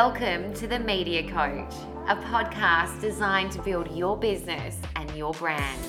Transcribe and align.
Welcome 0.00 0.54
to 0.54 0.68
the 0.68 0.78
Media 0.78 1.24
Coach, 1.28 1.74
a 2.06 2.14
podcast 2.14 3.00
designed 3.00 3.50
to 3.50 3.62
build 3.62 3.90
your 3.90 4.16
business 4.16 4.78
and 4.94 5.10
your 5.16 5.32
brand. 5.32 5.84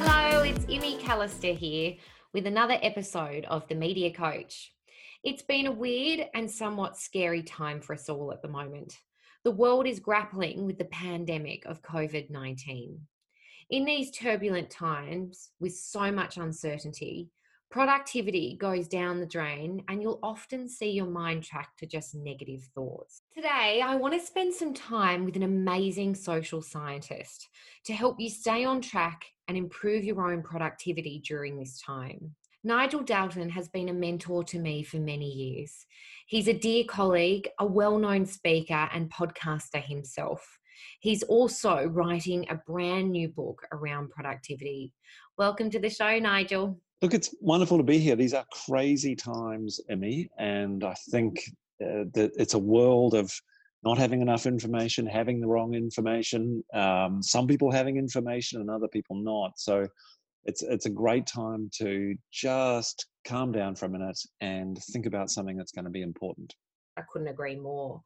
Hello, 0.00 0.42
it's 0.42 0.64
Imi 0.64 0.98
Callister 1.02 1.54
here 1.54 1.96
with 2.32 2.46
another 2.46 2.78
episode 2.80 3.44
of 3.44 3.68
the 3.68 3.74
Media 3.74 4.10
Coach. 4.10 4.72
It's 5.22 5.42
been 5.42 5.66
a 5.66 5.70
weird 5.70 6.28
and 6.32 6.50
somewhat 6.50 6.96
scary 6.96 7.42
time 7.42 7.82
for 7.82 7.92
us 7.92 8.08
all 8.08 8.32
at 8.32 8.40
the 8.40 8.48
moment 8.48 8.96
the 9.46 9.52
world 9.52 9.86
is 9.86 10.00
grappling 10.00 10.66
with 10.66 10.76
the 10.76 10.86
pandemic 10.86 11.64
of 11.66 11.80
COVID 11.80 12.30
19. 12.30 12.98
In 13.70 13.84
these 13.84 14.10
turbulent 14.10 14.70
times, 14.70 15.50
with 15.60 15.72
so 15.72 16.10
much 16.10 16.36
uncertainty, 16.36 17.28
productivity 17.70 18.56
goes 18.60 18.88
down 18.88 19.20
the 19.20 19.26
drain 19.26 19.84
and 19.86 20.02
you'll 20.02 20.18
often 20.20 20.68
see 20.68 20.90
your 20.90 21.06
mind 21.06 21.44
track 21.44 21.76
to 21.76 21.86
just 21.86 22.16
negative 22.16 22.68
thoughts. 22.74 23.22
Today, 23.36 23.80
I 23.84 23.94
want 23.94 24.14
to 24.14 24.26
spend 24.26 24.52
some 24.52 24.74
time 24.74 25.24
with 25.24 25.36
an 25.36 25.44
amazing 25.44 26.16
social 26.16 26.60
scientist 26.60 27.46
to 27.84 27.92
help 27.92 28.18
you 28.18 28.28
stay 28.28 28.64
on 28.64 28.80
track 28.80 29.26
and 29.46 29.56
improve 29.56 30.02
your 30.02 30.28
own 30.28 30.42
productivity 30.42 31.22
during 31.24 31.56
this 31.56 31.80
time. 31.80 32.34
Nigel 32.66 33.02
Dalton 33.02 33.48
has 33.50 33.68
been 33.68 33.90
a 33.90 33.92
mentor 33.92 34.42
to 34.42 34.58
me 34.58 34.82
for 34.82 34.96
many 34.96 35.30
years. 35.30 35.86
He's 36.26 36.48
a 36.48 36.52
dear 36.52 36.82
colleague, 36.82 37.48
a 37.60 37.64
well 37.64 37.96
known 37.96 38.26
speaker, 38.26 38.88
and 38.92 39.08
podcaster 39.08 39.80
himself. 39.80 40.44
He's 40.98 41.22
also 41.22 41.84
writing 41.86 42.44
a 42.50 42.56
brand 42.66 43.12
new 43.12 43.28
book 43.28 43.62
around 43.70 44.10
productivity. 44.10 44.92
Welcome 45.38 45.70
to 45.70 45.78
the 45.78 45.88
show, 45.88 46.18
Nigel. 46.18 46.80
Look, 47.02 47.14
it's 47.14 47.32
wonderful 47.40 47.78
to 47.78 47.84
be 47.84 47.98
here. 47.98 48.16
These 48.16 48.34
are 48.34 48.44
crazy 48.66 49.14
times, 49.14 49.78
Emmy, 49.88 50.28
and 50.36 50.82
I 50.82 50.94
think 51.12 51.38
uh, 51.80 52.10
that 52.14 52.32
it's 52.36 52.54
a 52.54 52.58
world 52.58 53.14
of 53.14 53.32
not 53.84 53.96
having 53.96 54.22
enough 54.22 54.44
information, 54.44 55.06
having 55.06 55.40
the 55.40 55.46
wrong 55.46 55.74
information, 55.74 56.64
um, 56.74 57.22
some 57.22 57.46
people 57.46 57.70
having 57.70 57.96
information 57.96 58.60
and 58.60 58.68
other 58.68 58.88
people 58.88 59.14
not. 59.14 59.52
So 59.60 59.86
it's 60.46 60.62
it's 60.62 60.86
a 60.86 60.90
great 60.90 61.26
time 61.26 61.70
to 61.78 62.14
just 62.32 63.06
calm 63.26 63.52
down 63.52 63.74
for 63.74 63.86
a 63.86 63.88
minute 63.88 64.18
and 64.40 64.78
think 64.92 65.06
about 65.06 65.30
something 65.30 65.56
that's 65.56 65.72
going 65.72 65.84
to 65.84 65.90
be 65.90 66.02
important. 66.02 66.54
I 66.96 67.02
couldn't 67.10 67.28
agree 67.28 67.56
more. 67.56 68.00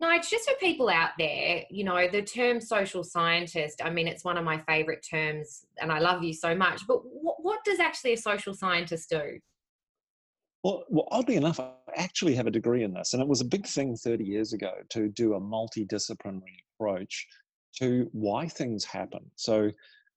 No, 0.00 0.10
it's 0.12 0.30
just 0.30 0.48
for 0.48 0.54
people 0.56 0.88
out 0.88 1.10
there, 1.18 1.64
you 1.70 1.82
know, 1.82 2.06
the 2.06 2.22
term 2.22 2.60
social 2.60 3.02
scientist, 3.02 3.80
I 3.82 3.90
mean, 3.90 4.06
it's 4.06 4.24
one 4.24 4.36
of 4.36 4.44
my 4.44 4.58
favorite 4.58 5.04
terms 5.08 5.64
and 5.80 5.90
I 5.90 5.98
love 5.98 6.22
you 6.22 6.32
so 6.32 6.54
much, 6.54 6.82
but 6.86 7.00
what, 7.04 7.36
what 7.42 7.64
does 7.64 7.80
actually 7.80 8.12
a 8.12 8.16
social 8.16 8.54
scientist 8.54 9.10
do? 9.10 9.40
Well, 10.62 10.84
well, 10.88 11.08
oddly 11.10 11.36
enough, 11.36 11.58
I 11.58 11.72
actually 11.96 12.34
have 12.34 12.46
a 12.46 12.50
degree 12.50 12.82
in 12.82 12.92
this, 12.92 13.12
and 13.12 13.22
it 13.22 13.28
was 13.28 13.40
a 13.40 13.44
big 13.44 13.66
thing 13.66 13.96
30 13.96 14.24
years 14.24 14.52
ago 14.52 14.72
to 14.90 15.08
do 15.08 15.34
a 15.34 15.40
multidisciplinary 15.40 16.58
approach 16.74 17.26
to 17.80 18.08
why 18.12 18.48
things 18.48 18.84
happen. 18.84 19.30
So, 19.36 19.70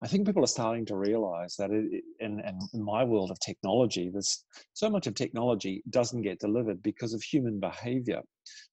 I 0.04 0.08
think 0.08 0.26
people 0.26 0.44
are 0.44 0.48
starting 0.48 0.86
to 0.88 0.96
realize 0.96 1.56
that 1.58 1.70
it, 1.70 2.04
in, 2.20 2.42
in 2.74 2.84
my 2.84 3.04
world 3.04 3.30
of 3.30 3.40
technology, 3.40 4.10
there's 4.10 4.44
so 4.74 4.90
much 4.90 5.06
of 5.06 5.14
technology 5.14 5.84
doesn't 5.92 6.24
get 6.24 6.40
delivered 6.40 6.82
because 6.82 7.14
of 7.14 7.22
human 7.22 7.60
behavior. 7.60 8.22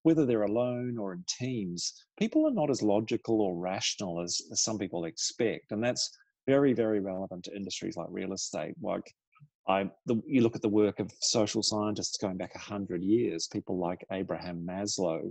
Whether 0.05 0.25
they're 0.25 0.45
alone 0.45 0.97
or 0.99 1.12
in 1.12 1.25
teams, 1.29 1.93
people 2.19 2.47
are 2.47 2.55
not 2.55 2.71
as 2.71 2.83
logical 2.83 3.43
or 3.43 3.56
rational 3.56 4.23
as, 4.23 4.41
as 4.51 4.62
some 4.62 4.79
people 4.79 5.05
expect. 5.05 5.71
And 5.71 5.84
that's 5.84 6.11
very, 6.47 6.72
very 6.72 7.00
relevant 7.00 7.45
to 7.45 7.55
industries 7.55 7.97
like 7.97 8.09
real 8.10 8.33
estate. 8.33 8.75
Like 8.83 9.12
I, 9.69 9.91
the, 10.06 10.22
you 10.27 10.41
look 10.41 10.56
at 10.56 10.62
the 10.62 10.69
work 10.71 10.99
of 10.99 11.12
social 11.21 11.62
scientists 11.62 12.16
going 12.16 12.39
back 12.39 12.55
100 12.55 13.03
years, 13.03 13.49
people 13.53 13.78
like 13.78 14.03
Abraham 14.10 14.66
Maslow, 14.66 15.31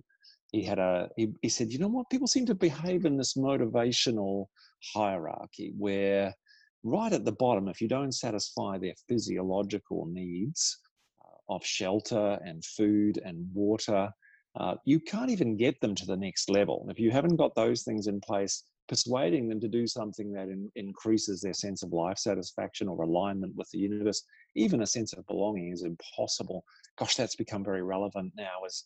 he 0.52 0.64
had 0.64 0.80
a 0.80 1.10
he, 1.18 1.34
he 1.42 1.50
said 1.50 1.72
you 1.72 1.80
know 1.80 1.88
what? 1.88 2.10
People 2.10 2.28
seem 2.28 2.46
to 2.46 2.56
behave 2.56 3.06
in 3.06 3.18
this 3.18 3.36
motivational 3.36 4.48
hierarchy 4.94 5.74
where 5.78 6.34
right 6.84 7.14
at 7.14 7.26
the 7.26 7.32
bottom 7.32 7.68
if 7.68 7.82
you 7.82 7.88
don't 7.88 8.14
satisfy 8.14 8.78
their 8.78 8.94
physiological 9.08 10.06
needs 10.06 10.78
uh, 11.24 11.56
of 11.56 11.66
shelter 11.66 12.40
and 12.46 12.64
food 12.64 13.20
and 13.26 13.46
water 13.54 14.10
uh, 14.60 14.76
you 14.86 15.00
can't 15.00 15.30
even 15.30 15.56
get 15.56 15.80
them 15.82 15.94
to 15.94 16.06
the 16.06 16.18
next 16.18 16.50
level. 16.50 16.88
If 16.90 17.00
you 17.00 17.12
haven't 17.12 17.36
got 17.36 17.54
those 17.54 17.84
things 17.84 18.08
in 18.08 18.20
place 18.20 18.64
persuading 18.88 19.50
them 19.50 19.60
to 19.60 19.68
do 19.68 19.86
something 19.86 20.32
that 20.32 20.48
in, 20.48 20.72
increases 20.76 21.42
their 21.42 21.54
sense 21.54 21.84
of 21.84 21.94
life 21.94 22.18
satisfaction 22.18 22.88
or 22.88 23.04
alignment 23.04 23.54
with 23.56 23.70
the 23.72 23.78
universe 23.78 24.24
even 24.56 24.82
a 24.82 24.88
sense 24.88 25.14
of 25.14 25.28
belonging 25.28 25.72
is 25.72 25.84
impossible. 25.84 26.64
Gosh 26.98 27.16
that's 27.16 27.36
become 27.36 27.64
very 27.64 27.84
relevant 27.84 28.34
now 28.36 28.66
as 28.66 28.84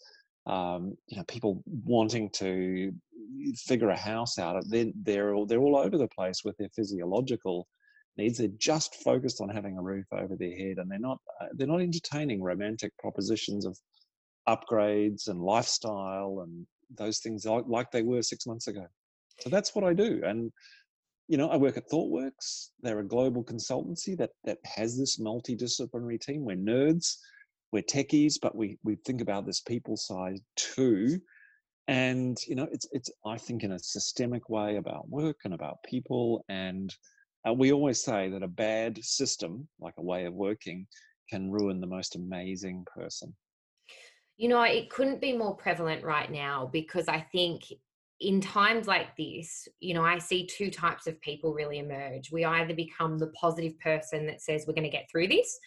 um, 0.48 0.98
you 1.08 1.18
know 1.18 1.24
people 1.28 1.64
wanting 1.86 2.30
to 2.32 2.92
figure 3.56 3.90
a 3.90 3.98
house 3.98 4.38
out 4.38 4.62
then 4.70 4.94
they're 5.04 5.34
all, 5.34 5.46
they're 5.46 5.60
all 5.60 5.78
over 5.78 5.98
the 5.98 6.08
place 6.08 6.44
with 6.44 6.56
their 6.58 6.70
physiological 6.76 7.68
needs. 8.18 8.38
They're 8.38 8.50
just 8.58 8.96
focused 9.04 9.42
on 9.42 9.50
having 9.50 9.78
a 9.78 9.82
roof 9.82 10.06
over 10.12 10.36
their 10.36 10.56
head 10.56 10.78
and 10.78 10.90
they're 10.90 11.00
not 11.00 11.20
uh, 11.40 11.48
they're 11.54 11.68
not 11.68 11.82
entertaining 11.82 12.42
romantic 12.42 12.92
propositions 12.98 13.66
of 13.66 13.78
upgrades 14.50 15.28
and 15.28 15.40
lifestyle 15.40 16.42
and 16.44 16.66
those 16.98 17.20
things 17.20 17.46
like, 17.46 17.66
like 17.68 17.92
they 17.92 18.02
were 18.02 18.22
six 18.22 18.46
months 18.46 18.68
ago. 18.68 18.86
So 19.40 19.50
that's 19.50 19.74
what 19.74 19.84
i 19.86 19.94
do 19.94 20.22
and 20.24 20.52
you 21.28 21.38
know 21.38 21.50
i 21.50 21.58
work 21.58 21.78
at 21.78 21.90
ThoughtWorks. 21.90 22.70
They're 22.82 23.00
a 23.00 23.08
global 23.08 23.44
consultancy 23.44 24.18
that 24.18 24.32
that 24.44 24.58
has 24.66 24.98
this 24.98 25.20
multidisciplinary 25.20 26.20
team. 26.20 26.44
We're 26.44 26.58
nerds 26.58 27.16
we're 27.72 27.84
techies, 27.84 28.36
but 28.42 28.56
we 28.56 28.78
we 28.84 28.96
think 29.06 29.22
about 29.22 29.46
this 29.46 29.62
people 29.62 29.98
side 29.98 30.40
too. 30.56 31.20
And 31.88 32.38
you 32.48 32.56
know, 32.56 32.68
it's 32.72 32.88
it's 32.92 33.10
I 33.26 33.38
think 33.38 33.64
in 33.64 33.72
a 33.74 33.80
systemic 33.80 34.50
way 34.50 34.78
about 34.78 35.10
work 35.10 35.38
and 35.46 35.54
about 35.54 35.84
people. 35.84 36.46
And 36.50 36.94
uh, 37.48 37.54
we 37.54 37.72
always 37.72 38.04
say 38.04 38.30
that 38.30 38.44
a 38.44 38.48
bad 38.48 39.04
system, 39.04 39.68
like 39.80 39.96
a 39.98 40.04
way 40.04 40.26
of 40.26 40.34
working, 40.34 40.88
can 41.30 41.52
ruin 41.52 41.80
the 41.80 41.88
most 41.88 42.16
amazing 42.16 42.86
person. 42.94 43.36
You 44.38 44.50
know, 44.50 44.62
it 44.64 44.90
couldn't 44.90 45.22
be 45.22 45.38
more 45.38 45.56
prevalent 45.56 46.04
right 46.04 46.32
now 46.32 46.70
because 46.72 47.08
I 47.08 47.26
think 47.32 47.64
in 48.22 48.40
times 48.40 48.88
like 48.88 49.16
this, 49.18 49.68
you 49.80 49.94
know, 49.94 50.04
I 50.04 50.20
see 50.20 50.46
two 50.46 50.70
types 50.70 51.08
of 51.08 51.20
people 51.22 51.54
really 51.54 51.80
emerge. 51.80 52.32
We 52.32 52.46
either 52.46 52.74
become 52.74 53.18
the 53.18 53.32
positive 53.40 53.80
person 53.80 54.28
that 54.28 54.42
says 54.42 54.66
we're 54.68 54.74
going 54.74 54.84
to 54.84 54.90
get 54.90 55.10
through 55.12 55.28
this, 55.28 55.60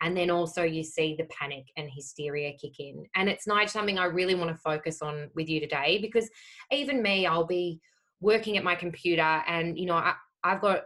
and 0.00 0.16
then 0.16 0.30
also 0.30 0.62
you 0.62 0.82
see 0.82 1.14
the 1.16 1.24
panic 1.24 1.64
and 1.76 1.90
hysteria 1.90 2.52
kick 2.60 2.80
in 2.80 3.04
and 3.14 3.28
it's 3.28 3.46
not 3.46 3.70
something 3.70 3.98
i 3.98 4.04
really 4.04 4.34
want 4.34 4.50
to 4.50 4.56
focus 4.56 5.02
on 5.02 5.28
with 5.34 5.48
you 5.48 5.60
today 5.60 5.98
because 6.00 6.28
even 6.70 7.02
me 7.02 7.26
i'll 7.26 7.46
be 7.46 7.80
working 8.20 8.56
at 8.56 8.64
my 8.64 8.74
computer 8.74 9.42
and 9.46 9.78
you 9.78 9.86
know 9.86 9.94
I, 9.94 10.14
i've 10.44 10.60
got 10.60 10.84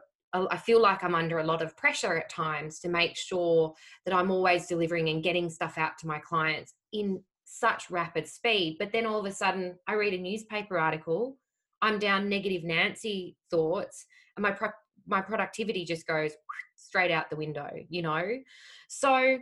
I 0.51 0.57
feel 0.59 0.83
like 0.83 1.03
I'm 1.03 1.15
under 1.15 1.39
a 1.39 1.45
lot 1.45 1.63
of 1.63 1.77
pressure 1.77 2.19
at 2.19 2.29
times 2.29 2.79
to 2.81 2.89
make 2.89 3.17
sure 3.17 3.73
that 4.05 4.15
I'm 4.15 4.31
always 4.31 4.67
delivering 4.67 5.09
and 5.09 5.23
getting 5.23 5.49
stuff 5.49 5.79
out 5.79 5.97
to 5.99 6.07
my 6.07 6.19
clients 6.19 6.75
in 6.93 7.23
such 7.45 7.91
rapid 7.91 8.27
speed. 8.27 8.77
But 8.79 8.93
then 8.93 9.07
all 9.07 9.21
of 9.21 9.25
a 9.25 9.33
sudden, 9.33 9.77
I 9.87 9.95
read 9.95 10.15
a 10.15 10.19
newspaper 10.19 10.79
article, 10.79 11.39
I'm 11.81 11.99
down 11.99 12.29
negative 12.29 12.65
Nancy 12.65 13.37
thoughts, 13.51 14.07
and 14.37 14.43
my 14.43 14.51
pro- 14.51 14.71
my 15.07 15.21
productivity 15.21 15.85
just 15.85 16.07
goes 16.07 16.33
straight 16.87 17.11
out 17.11 17.31
the 17.31 17.37
window, 17.37 17.71
you 17.89 18.03
know? 18.03 18.23
So, 18.89 19.39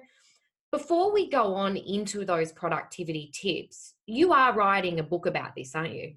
before 0.73 1.13
we 1.13 1.31
go 1.31 1.55
on 1.55 1.77
into 1.77 2.25
those 2.25 2.51
productivity 2.51 3.31
tips, 3.33 3.95
you 4.07 4.33
are 4.33 4.53
writing 4.53 4.99
a 4.99 5.05
book 5.05 5.27
about 5.27 5.55
this, 5.55 5.75
aren't 5.75 5.95
you? 5.95 6.15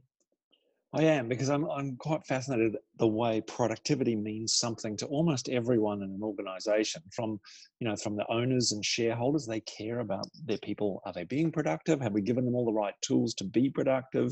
I 0.93 1.03
am 1.03 1.27
because 1.27 1.49
I'm 1.49 1.69
I'm 1.69 1.97
quite 1.97 2.25
fascinated 2.25 2.77
the 2.97 3.07
way 3.07 3.41
productivity 3.41 4.15
means 4.15 4.53
something 4.53 4.95
to 4.97 5.05
almost 5.07 5.49
everyone 5.49 6.01
in 6.01 6.11
an 6.11 6.23
organization 6.23 7.03
from 7.13 7.39
you 7.79 7.87
know 7.87 7.95
from 7.97 8.15
the 8.15 8.25
owners 8.31 8.71
and 8.71 8.83
shareholders 8.83 9.45
they 9.45 9.59
care 9.61 9.99
about 9.99 10.25
their 10.45 10.57
people 10.59 11.01
are 11.05 11.11
they 11.11 11.25
being 11.25 11.51
productive 11.51 11.99
have 11.99 12.13
we 12.13 12.21
given 12.21 12.45
them 12.45 12.55
all 12.55 12.65
the 12.65 12.71
right 12.71 12.95
tools 13.01 13.33
to 13.35 13.43
be 13.43 13.69
productive 13.69 14.31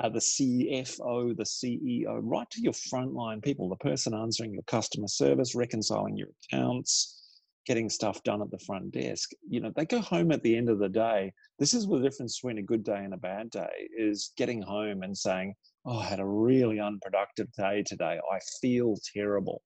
uh, 0.00 0.08
the 0.08 0.20
CFO, 0.20 1.36
the 1.36 1.44
CEO, 1.44 2.20
right 2.22 2.48
to 2.50 2.62
your 2.62 2.72
frontline 2.72 3.42
people, 3.42 3.68
the 3.68 3.76
person 3.76 4.14
answering 4.14 4.52
your 4.52 4.62
customer 4.62 5.08
service, 5.08 5.54
reconciling 5.54 6.16
your 6.16 6.28
accounts, 6.44 7.20
getting 7.66 7.90
stuff 7.90 8.22
done 8.22 8.40
at 8.40 8.50
the 8.50 8.58
front 8.60 8.92
desk. 8.92 9.30
You 9.48 9.60
know, 9.60 9.72
they 9.74 9.84
go 9.84 10.00
home 10.00 10.30
at 10.30 10.42
the 10.42 10.56
end 10.56 10.68
of 10.68 10.78
the 10.78 10.88
day. 10.88 11.32
This 11.58 11.74
is 11.74 11.86
the 11.86 11.98
difference 11.98 12.38
between 12.38 12.58
a 12.58 12.62
good 12.62 12.84
day 12.84 13.02
and 13.04 13.12
a 13.12 13.18
bad 13.18 13.50
day 13.50 13.88
is 13.96 14.32
getting 14.36 14.62
home 14.62 15.02
and 15.02 15.16
saying, 15.16 15.54
Oh, 15.84 15.98
I 15.98 16.04
had 16.04 16.20
a 16.20 16.26
really 16.26 16.80
unproductive 16.80 17.48
day 17.52 17.82
today. 17.84 18.20
I 18.32 18.38
feel 18.60 18.96
terrible. 19.14 19.62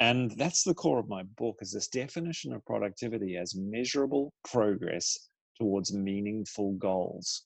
And 0.00 0.32
that's 0.36 0.64
the 0.64 0.74
core 0.74 0.98
of 0.98 1.08
my 1.08 1.22
book 1.38 1.56
is 1.60 1.72
this 1.72 1.88
definition 1.88 2.52
of 2.52 2.64
productivity 2.66 3.36
as 3.36 3.54
measurable 3.56 4.32
progress 4.44 5.16
towards 5.58 5.94
meaningful 5.94 6.72
goals 6.72 7.44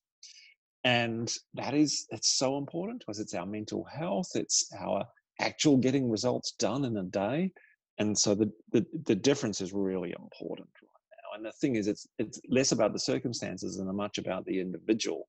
and 0.85 1.33
that 1.55 1.75
is 1.75 2.07
it's 2.11 2.39
so 2.39 2.57
important 2.57 3.03
to 3.03 3.11
us 3.11 3.19
it's 3.19 3.35
our 3.35 3.47
mental 3.47 3.85
health 3.85 4.31
it's 4.35 4.71
our 4.79 5.05
actual 5.41 5.77
getting 5.77 6.11
results 6.11 6.53
done 6.53 6.85
in 6.85 6.97
a 6.99 7.03
day. 7.03 7.53
And 7.99 8.17
so 8.17 8.35
the, 8.35 8.51
the, 8.73 8.87
the 9.07 9.15
difference 9.15 9.61
is 9.61 9.73
really 9.73 10.15
important 10.19 10.69
right 10.83 11.17
now. 11.23 11.37
And 11.37 11.45
the 11.45 11.53
thing 11.53 11.77
is, 11.77 11.89
it's, 11.89 12.07
it's 12.19 12.41
less 12.49 12.73
about 12.73 12.93
the 12.93 12.99
circumstances 12.99 13.79
and 13.79 13.95
much 13.97 14.19
about 14.19 14.45
the 14.45 14.61
individual 14.61 15.29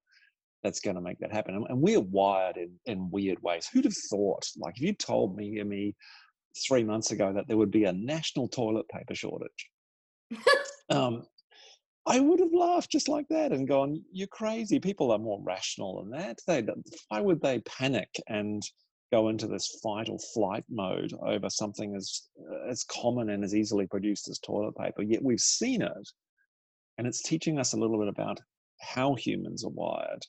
that's 0.64 0.80
going 0.80 0.96
to 0.96 1.02
make 1.02 1.20
that 1.20 1.34
happen. 1.34 1.56
And, 1.56 1.66
and 1.70 1.82
we're 1.82 2.00
wired 2.00 2.58
in, 2.58 2.72
in 2.86 3.10
weird 3.10 3.42
ways. 3.42 3.68
Who'd 3.72 3.86
have 3.86 3.98
thought, 4.10 4.46
like, 4.58 4.76
if 4.78 4.84
you 4.84 4.94
told 4.94 5.36
me, 5.36 5.62
me 5.64 5.96
three 6.68 6.84
months 6.84 7.12
ago 7.12 7.34
that 7.34 7.48
there 7.48 7.58
would 7.58 7.72
be 7.72 7.86
a 7.86 7.94
national 7.94 8.48
toilet 8.48 8.88
paper 8.90 9.16
shortage, 9.16 9.70
um, 10.90 11.24
I 12.06 12.20
would 12.20 12.40
have 12.40 12.54
laughed 12.54 12.92
just 12.92 13.08
like 13.08 13.28
that 13.30 13.52
and 13.52 13.68
gone, 13.68 14.04
"You're 14.12 14.28
crazy." 14.28 14.80
People 14.80 15.12
are 15.12 15.20
more 15.20 15.42
rational 15.42 16.02
than 16.02 16.12
that. 16.12 16.40
They, 16.48 16.66
why 17.10 17.22
would 17.22 17.42
they 17.42 17.60
panic 17.60 18.10
and 18.28 18.62
go 19.12 19.30
into 19.30 19.48
this 19.48 19.80
fight 19.84 20.10
or 20.10 20.18
flight 20.34 20.64
mode 20.70 21.14
over 21.22 21.50
something 21.50 21.96
as 21.96 22.30
as 22.68 22.84
common 22.86 23.30
and 23.30 23.44
as 23.44 23.54
easily 23.56 23.88
produced 23.88 24.30
as 24.30 24.40
toilet 24.40 24.76
paper? 24.76 25.04
Yet 25.04 25.24
we've 25.24 25.40
seen 25.40 25.82
it, 25.82 26.10
and 26.98 27.06
it's 27.06 27.22
teaching 27.22 27.60
us 27.60 27.74
a 27.74 27.78
little 27.78 28.00
bit 28.00 28.08
about 28.08 28.40
how 28.80 29.14
humans 29.16 29.64
are 29.64 29.70
wired 29.70 30.26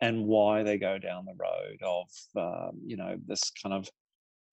and 0.00 0.26
why 0.26 0.64
they 0.64 0.76
go 0.76 0.98
down 0.98 1.24
the 1.24 1.34
road 1.34 1.80
of 1.82 2.08
um, 2.36 2.80
you 2.84 2.96
know 2.96 3.16
this 3.26 3.50
kind 3.62 3.72
of 3.74 3.88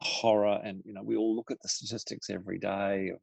horror 0.01 0.61
and 0.63 0.81
you 0.85 0.93
know 0.93 1.03
we 1.03 1.17
all 1.17 1.35
look 1.35 1.51
at 1.51 1.61
the 1.61 1.67
statistics 1.67 2.29
every 2.29 2.59
day 2.59 3.09
of 3.09 3.19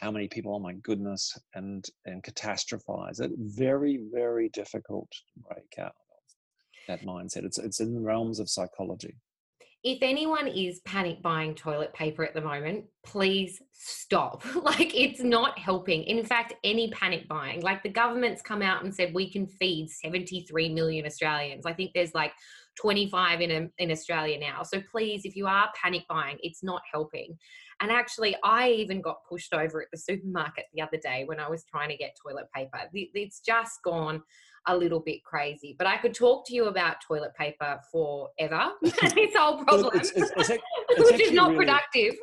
how 0.00 0.10
many 0.10 0.28
people 0.28 0.54
oh 0.54 0.58
my 0.58 0.74
goodness 0.74 1.36
and 1.54 1.86
and 2.04 2.22
catastrophize 2.22 3.20
it 3.20 3.30
very 3.36 4.00
very 4.12 4.48
difficult 4.50 5.08
to 5.10 5.40
break 5.48 5.74
out 5.78 5.94
of 5.94 5.94
that 6.88 7.02
mindset 7.02 7.44
it's 7.44 7.58
it's 7.58 7.80
in 7.80 7.94
the 7.94 8.00
realms 8.00 8.40
of 8.40 8.48
psychology 8.48 9.14
if 9.84 9.98
anyone 10.00 10.48
is 10.48 10.80
panic 10.86 11.20
buying 11.20 11.54
toilet 11.54 11.92
paper 11.92 12.24
at 12.24 12.32
the 12.32 12.40
moment, 12.40 12.86
please 13.04 13.60
stop. 13.72 14.42
like 14.62 14.94
it's 14.94 15.20
not 15.20 15.58
helping. 15.58 16.04
In 16.04 16.24
fact, 16.24 16.54
any 16.64 16.90
panic 16.90 17.28
buying, 17.28 17.60
like 17.60 17.82
the 17.82 17.90
government's 17.90 18.40
come 18.40 18.62
out 18.62 18.82
and 18.82 18.94
said 18.94 19.12
we 19.12 19.30
can 19.30 19.46
feed 19.46 19.90
73 19.90 20.70
million 20.70 21.04
Australians. 21.04 21.66
I 21.66 21.74
think 21.74 21.90
there's 21.94 22.14
like 22.14 22.32
25 22.80 23.42
in 23.42 23.50
a, 23.50 23.68
in 23.76 23.90
Australia 23.90 24.38
now. 24.38 24.62
So 24.62 24.80
please, 24.90 25.20
if 25.24 25.36
you 25.36 25.46
are 25.46 25.68
panic 25.80 26.04
buying, 26.08 26.38
it's 26.40 26.64
not 26.64 26.80
helping. 26.90 27.36
And 27.80 27.90
actually, 27.90 28.36
I 28.44 28.70
even 28.70 29.00
got 29.00 29.18
pushed 29.28 29.52
over 29.52 29.82
at 29.82 29.88
the 29.92 29.98
supermarket 29.98 30.66
the 30.72 30.82
other 30.82 30.96
day 30.96 31.24
when 31.26 31.40
I 31.40 31.48
was 31.48 31.64
trying 31.64 31.90
to 31.90 31.96
get 31.96 32.16
toilet 32.22 32.46
paper. 32.54 32.78
It's 32.92 33.40
just 33.40 33.82
gone 33.84 34.22
a 34.66 34.76
little 34.76 35.00
bit 35.00 35.22
crazy. 35.24 35.74
But 35.76 35.86
I 35.86 35.96
could 35.96 36.14
talk 36.14 36.46
to 36.46 36.54
you 36.54 36.66
about 36.66 36.96
toilet 37.06 37.34
paper 37.34 37.80
forever. 37.92 38.70
it's 38.82 39.36
whole 39.36 39.64
problem, 39.64 39.90
it's, 39.94 40.10
it's, 40.10 40.30
it's, 40.36 40.50
which 41.10 41.20
is 41.20 41.32
not 41.32 41.50
really, 41.50 41.66
productive. 41.66 42.14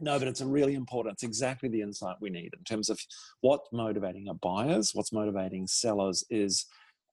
no, 0.00 0.18
but 0.18 0.28
it's 0.28 0.40
a 0.40 0.46
really 0.46 0.74
important. 0.74 1.14
It's 1.14 1.22
exactly 1.22 1.68
the 1.68 1.80
insight 1.80 2.16
we 2.20 2.30
need 2.30 2.50
in 2.56 2.64
terms 2.64 2.90
of 2.90 3.00
what's 3.40 3.68
motivating 3.72 4.28
our 4.28 4.34
buyers, 4.34 4.90
what's 4.94 5.12
motivating 5.12 5.66
sellers 5.66 6.24
is. 6.30 6.66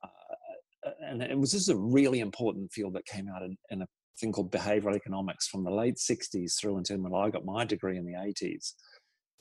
Uh, 0.03 0.89
and 1.07 1.21
it 1.21 1.37
was 1.37 1.51
just 1.51 1.69
a 1.69 1.75
really 1.77 2.19
important 2.19 2.71
field 2.71 2.93
that 2.93 3.05
came 3.05 3.29
out 3.29 3.41
in, 3.41 3.57
in 3.69 3.81
a 3.83 3.87
thing 4.19 4.31
called 4.31 4.51
behavioral 4.51 4.95
economics 4.95 5.47
from 5.47 5.63
the 5.63 5.71
late 5.71 5.95
60s 5.97 6.59
through 6.59 6.77
until 6.77 7.01
when 7.01 7.13
I 7.13 7.29
got 7.29 7.45
my 7.45 7.65
degree 7.65 7.97
in 7.97 8.05
the 8.05 8.13
80s 8.13 8.73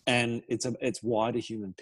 and 0.06 0.42
it's 0.48 0.66
a, 0.66 0.74
it's 0.80 1.00
why 1.02 1.30
do 1.30 1.38
human 1.38 1.74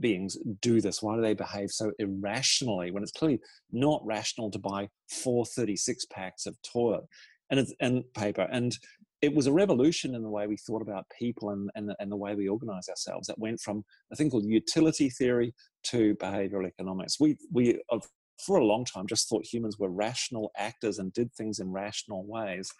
beings 0.00 0.38
do 0.62 0.80
this? 0.80 1.02
Why 1.02 1.16
do 1.16 1.22
they 1.22 1.34
behave 1.34 1.70
so 1.70 1.92
irrationally 1.98 2.90
when 2.90 3.02
it's 3.02 3.12
clearly 3.12 3.40
not 3.70 4.00
rational 4.04 4.50
to 4.50 4.58
buy 4.58 4.88
436 5.10 6.06
packs 6.06 6.46
of 6.46 6.56
toilet 6.62 7.04
and 7.50 7.66
and 7.80 8.02
paper? 8.14 8.48
And 8.50 8.74
it 9.20 9.34
was 9.34 9.46
a 9.46 9.52
revolution 9.52 10.14
in 10.14 10.22
the 10.22 10.30
way 10.30 10.46
we 10.46 10.56
thought 10.56 10.82
about 10.82 11.06
people 11.18 11.50
and, 11.50 11.70
and, 11.74 11.88
the, 11.88 11.96
and 11.98 12.12
the 12.12 12.16
way 12.16 12.34
we 12.34 12.48
organize 12.48 12.88
ourselves. 12.88 13.26
That 13.26 13.38
went 13.38 13.60
from 13.60 13.82
a 14.12 14.16
thing 14.16 14.30
called 14.30 14.44
utility 14.46 15.10
theory 15.10 15.54
to 15.84 16.14
behavioral 16.16 16.66
economics. 16.66 17.20
We 17.20 17.36
we 17.52 17.80
for 18.38 18.58
a 18.58 18.64
long 18.64 18.84
time 18.84 19.06
just 19.06 19.28
thought 19.28 19.44
humans 19.44 19.78
were 19.78 19.90
rational 19.90 20.50
actors 20.56 20.98
and 20.98 21.12
did 21.12 21.32
things 21.32 21.58
in 21.58 21.70
rational 21.70 22.24
ways 22.26 22.70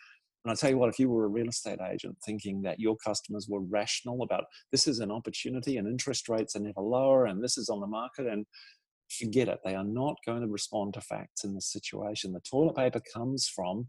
and 0.46 0.52
I 0.52 0.54
tell 0.54 0.70
you 0.70 0.78
what, 0.78 0.90
if 0.90 1.00
you 1.00 1.10
were 1.10 1.24
a 1.24 1.28
real 1.28 1.48
estate 1.48 1.80
agent 1.90 2.18
thinking 2.24 2.62
that 2.62 2.78
your 2.78 2.96
customers 3.04 3.48
were 3.48 3.62
rational 3.62 4.22
about 4.22 4.44
this 4.70 4.86
is 4.86 5.00
an 5.00 5.10
opportunity 5.10 5.76
and 5.76 5.88
interest 5.88 6.28
rates 6.28 6.54
are 6.54 6.60
never 6.60 6.80
lower 6.80 7.26
and 7.26 7.42
this 7.42 7.58
is 7.58 7.68
on 7.68 7.80
the 7.80 7.86
market 7.88 8.28
and 8.28 8.46
forget 9.10 9.48
it. 9.48 9.58
They 9.64 9.74
are 9.74 9.82
not 9.82 10.16
going 10.24 10.42
to 10.42 10.46
respond 10.46 10.94
to 10.94 11.00
facts 11.00 11.42
in 11.42 11.52
this 11.52 11.72
situation. 11.72 12.32
The 12.32 12.40
toilet 12.48 12.76
paper 12.76 13.00
comes 13.12 13.48
from 13.52 13.88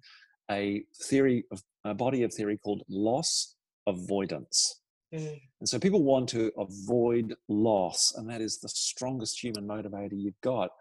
a 0.49 0.83
theory 1.03 1.45
of 1.51 1.61
a 1.85 1.93
body 1.93 2.23
of 2.23 2.33
theory 2.33 2.57
called 2.57 2.81
loss 2.89 3.55
avoidance. 3.85 4.81
Mm. 5.13 5.39
And 5.59 5.69
so 5.69 5.77
people 5.77 6.03
want 6.03 6.27
to 6.29 6.51
avoid 6.57 7.35
loss, 7.47 8.13
and 8.17 8.27
that 8.29 8.41
is 8.41 8.59
the 8.59 8.69
strongest 8.69 9.41
human 9.43 9.67
motivator 9.67 10.13
you've 10.13 10.41
got. 10.41 10.71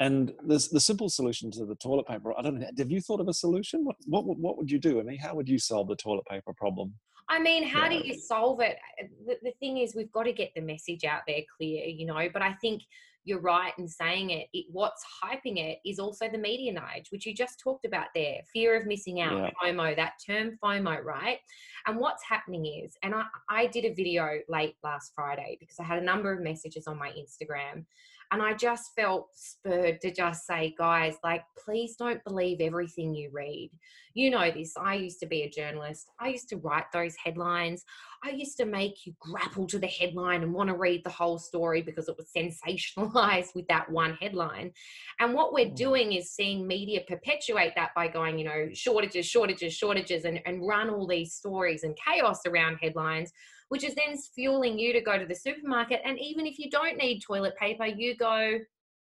And 0.00 0.32
the, 0.46 0.66
the 0.72 0.80
simple 0.80 1.10
solution 1.10 1.50
to 1.52 1.66
the 1.66 1.74
toilet 1.74 2.06
paper, 2.06 2.32
I 2.36 2.40
don't 2.42 2.58
know, 2.58 2.66
have 2.78 2.90
you 2.90 3.02
thought 3.02 3.20
of 3.20 3.28
a 3.28 3.34
solution? 3.34 3.84
What, 3.84 3.96
what, 4.06 4.38
what 4.38 4.56
would 4.56 4.70
you 4.70 4.78
do? 4.78 4.98
I 4.98 5.02
mean, 5.02 5.18
how 5.18 5.34
would 5.34 5.48
you 5.48 5.58
solve 5.58 5.88
the 5.88 5.96
toilet 5.96 6.24
paper 6.28 6.54
problem? 6.56 6.94
I 7.28 7.38
mean, 7.38 7.62
how 7.62 7.88
do 7.88 7.96
you 7.96 8.18
solve 8.18 8.60
it? 8.60 8.78
Uh, 9.00 9.06
the, 9.26 9.36
the 9.42 9.52
thing 9.60 9.78
is, 9.78 9.94
we've 9.94 10.10
got 10.10 10.24
to 10.24 10.32
get 10.32 10.50
the 10.56 10.62
message 10.62 11.04
out 11.04 11.20
there 11.28 11.42
clear, 11.56 11.84
you 11.84 12.06
know, 12.06 12.28
but 12.32 12.42
I 12.42 12.54
think 12.54 12.82
you're 13.24 13.40
right 13.40 13.72
in 13.78 13.86
saying 13.86 14.30
it. 14.30 14.48
it. 14.52 14.66
What's 14.72 15.04
hyping 15.22 15.58
it 15.58 15.78
is 15.84 15.98
also 15.98 16.28
the 16.28 16.38
media 16.38 16.72
nudge, 16.72 17.08
which 17.10 17.26
you 17.26 17.34
just 17.34 17.60
talked 17.62 17.84
about 17.84 18.06
there 18.14 18.40
fear 18.52 18.74
of 18.76 18.86
missing 18.86 19.20
out, 19.20 19.36
yeah. 19.38 19.50
FOMO, 19.62 19.94
that 19.96 20.14
term 20.26 20.58
FOMO, 20.64 21.04
right? 21.04 21.38
And 21.86 21.98
what's 21.98 22.24
happening 22.26 22.64
is, 22.64 22.96
and 23.02 23.14
I, 23.14 23.24
I 23.50 23.66
did 23.66 23.84
a 23.84 23.94
video 23.94 24.38
late 24.48 24.76
last 24.82 25.12
Friday 25.14 25.58
because 25.60 25.76
I 25.78 25.84
had 25.84 25.98
a 25.98 26.04
number 26.04 26.32
of 26.32 26.40
messages 26.42 26.86
on 26.86 26.98
my 26.98 27.10
Instagram 27.10 27.84
and 28.32 28.40
I 28.40 28.54
just 28.54 28.92
felt 28.96 29.28
spurred 29.34 30.00
to 30.02 30.12
just 30.12 30.46
say, 30.46 30.74
guys, 30.78 31.16
like, 31.24 31.42
please 31.58 31.96
don't 31.96 32.22
believe 32.24 32.60
everything 32.60 33.14
you 33.14 33.30
read. 33.32 33.70
You 34.14 34.30
know 34.30 34.50
this. 34.50 34.72
I 34.76 34.94
used 34.94 35.18
to 35.20 35.26
be 35.26 35.42
a 35.42 35.50
journalist. 35.50 36.06
I 36.20 36.28
used 36.28 36.48
to 36.50 36.56
write 36.56 36.92
those 36.92 37.16
headlines. 37.22 37.84
I 38.22 38.30
used 38.30 38.56
to 38.58 38.66
make 38.66 39.04
you 39.04 39.14
grapple 39.20 39.66
to 39.68 39.78
the 39.78 39.86
headline 39.86 40.42
and 40.42 40.52
want 40.52 40.68
to 40.68 40.76
read 40.76 41.02
the 41.04 41.10
whole 41.10 41.38
story 41.38 41.82
because 41.82 42.08
it 42.08 42.16
was 42.16 42.30
sensationalized 42.36 43.48
with 43.54 43.66
that 43.68 43.90
one 43.90 44.14
headline. 44.20 44.72
And 45.18 45.34
what 45.34 45.52
we're 45.52 45.66
mm. 45.66 45.76
doing 45.76 46.12
is 46.12 46.30
seeing 46.30 46.66
media 46.66 47.00
perpetuate 47.08 47.72
that 47.76 47.90
by 47.96 48.08
going, 48.08 48.38
you 48.38 48.44
know, 48.44 48.68
shortages, 48.72 49.26
shortages, 49.26 49.74
shortages, 49.74 50.24
and, 50.24 50.40
and 50.46 50.66
run 50.66 50.90
all 50.90 51.06
these 51.06 51.34
stories 51.34 51.82
and 51.82 51.96
chaos 52.06 52.40
around 52.46 52.78
headlines 52.80 53.32
which 53.70 53.84
is 53.84 53.94
then 53.94 54.16
fueling 54.34 54.78
you 54.78 54.92
to 54.92 55.00
go 55.00 55.16
to 55.16 55.24
the 55.24 55.34
supermarket. 55.34 56.00
And 56.04 56.18
even 56.18 56.44
if 56.44 56.58
you 56.58 56.68
don't 56.70 56.98
need 56.98 57.20
toilet 57.20 57.56
paper, 57.56 57.86
you 57.86 58.16
go, 58.16 58.58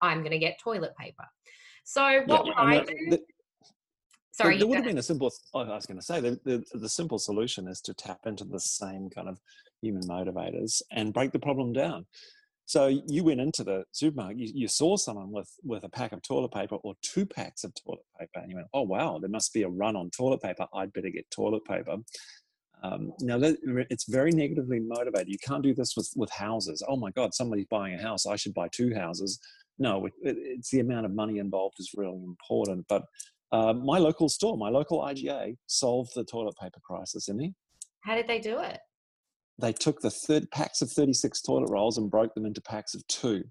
I'm 0.01 0.19
going 0.19 0.31
to 0.31 0.39
get 0.39 0.57
toilet 0.63 0.93
paper. 0.97 1.25
So 1.83 2.24
what 2.25 2.45
yeah, 2.45 2.53
would 2.53 2.55
I 2.57 2.79
do? 2.79 2.95
The, 3.12 3.21
Sorry, 4.31 4.57
there 4.57 4.67
would 4.67 4.75
have 4.75 4.85
been 4.85 4.97
a 4.97 5.03
simple. 5.03 5.31
Oh, 5.53 5.59
I 5.59 5.75
was 5.75 5.85
going 5.85 6.00
to 6.00 6.05
say 6.05 6.19
the, 6.19 6.38
the 6.43 6.62
the 6.74 6.89
simple 6.89 7.17
solution 7.17 7.69
is 7.69 7.79
to 7.81 7.93
tap 7.93 8.19
into 8.25 8.43
the 8.43 8.59
same 8.59 9.09
kind 9.09 9.29
of 9.29 9.39
human 9.81 10.03
motivators 10.03 10.81
and 10.91 11.13
break 11.13 11.31
the 11.31 11.39
problem 11.39 11.71
down. 11.71 12.05
So 12.65 12.88
you 13.07 13.24
went 13.24 13.39
into 13.39 13.63
the 13.63 13.85
supermarket, 13.91 14.39
you, 14.39 14.51
you, 14.53 14.67
saw 14.67 14.97
someone 14.97 15.31
with, 15.31 15.47
with 15.63 15.83
a 15.83 15.89
pack 15.89 16.13
of 16.13 16.24
toilet 16.24 16.51
paper 16.51 16.75
or 16.83 16.95
two 17.03 17.25
packs 17.25 17.63
of 17.63 17.74
toilet 17.75 18.03
paper, 18.19 18.39
and 18.41 18.50
you 18.50 18.57
went, 18.57 18.67
"Oh 18.74 18.81
wow, 18.81 19.19
there 19.19 19.29
must 19.29 19.53
be 19.53 19.62
a 19.62 19.69
run 19.69 19.95
on 19.95 20.09
toilet 20.09 20.41
paper. 20.41 20.65
I'd 20.74 20.91
better 20.91 21.09
get 21.09 21.29
toilet 21.31 21.63
paper." 21.63 21.97
Um, 22.84 23.13
now 23.20 23.38
that 23.39 23.58
it's 23.89 24.10
very 24.10 24.32
negatively 24.32 24.79
motivated. 24.79 25.29
You 25.29 25.39
can't 25.46 25.63
do 25.63 25.74
this 25.74 25.96
with 25.96 26.10
with 26.15 26.32
houses. 26.32 26.84
Oh 26.88 26.98
my 26.98 27.12
God, 27.12 27.34
somebody's 27.34 27.67
buying 27.70 27.96
a 27.96 28.01
house. 28.01 28.25
I 28.25 28.36
should 28.36 28.53
buy 28.53 28.67
two 28.72 28.94
houses. 28.94 29.39
No, 29.79 30.05
it, 30.05 30.13
it's 30.22 30.70
the 30.70 30.79
amount 30.79 31.05
of 31.05 31.13
money 31.13 31.39
involved 31.39 31.75
is 31.79 31.91
really 31.96 32.24
important. 32.24 32.86
But 32.88 33.03
uh, 33.51 33.74
my 33.74 33.98
local 33.98 34.29
store, 34.29 34.58
my 34.58 34.70
local 34.70 35.01
IGA, 35.01 35.58
solved 35.67 36.12
the 36.15 36.24
toilet 36.24 36.55
paper 36.62 36.79
crisis. 36.84 37.29
Emmy. 37.29 37.53
How 38.01 38.15
did 38.15 38.27
they 38.27 38.39
do 38.39 38.60
it? 38.60 38.79
They 39.58 39.74
took 39.74 40.01
the 40.01 40.12
third 40.12 40.51
packs 40.51 40.82
of 40.82 40.91
36 40.91 41.41
toilet 41.41 41.70
rolls 41.70 41.98
and 41.98 42.12
broke 42.12 42.34
them 42.36 42.46
into 42.46 42.62
packs 42.62 42.94
of 42.94 43.08
two. 43.08 43.44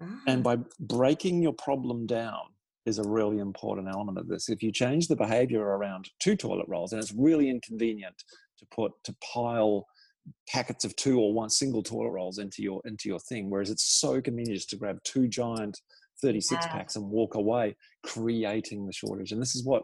And 0.00 0.46
ah. 0.46 0.56
by 0.56 0.56
breaking 0.80 1.42
your 1.42 1.52
problem 1.52 2.06
down, 2.06 2.40
is 2.88 2.98
a 2.98 3.08
really 3.08 3.38
important 3.38 3.88
element 3.88 4.18
of 4.18 4.26
this. 4.26 4.48
If 4.48 4.62
you 4.62 4.72
change 4.72 5.06
the 5.06 5.16
behavior 5.16 5.62
around 5.62 6.10
two 6.18 6.36
toilet 6.36 6.66
rolls, 6.68 6.92
and 6.92 7.00
it's 7.00 7.14
really 7.16 7.48
inconvenient 7.48 8.24
to 8.58 8.66
put 8.74 8.92
to 9.04 9.14
pile 9.32 9.86
packets 10.48 10.84
of 10.84 10.94
two 10.96 11.20
or 11.20 11.32
one 11.32 11.48
single 11.50 11.82
toilet 11.82 12.10
rolls 12.10 12.38
into 12.38 12.62
your 12.62 12.80
into 12.84 13.08
your 13.08 13.20
thing, 13.20 13.50
whereas 13.50 13.70
it's 13.70 14.00
so 14.00 14.20
convenient 14.20 14.56
just 14.56 14.70
to 14.70 14.76
grab 14.76 14.98
two 15.04 15.28
giant 15.28 15.78
36 16.20 16.64
yeah. 16.64 16.72
packs 16.72 16.96
and 16.96 17.08
walk 17.08 17.34
away, 17.34 17.76
creating 18.02 18.86
the 18.86 18.92
shortage. 18.92 19.32
And 19.32 19.40
this 19.40 19.54
is 19.54 19.64
what 19.64 19.82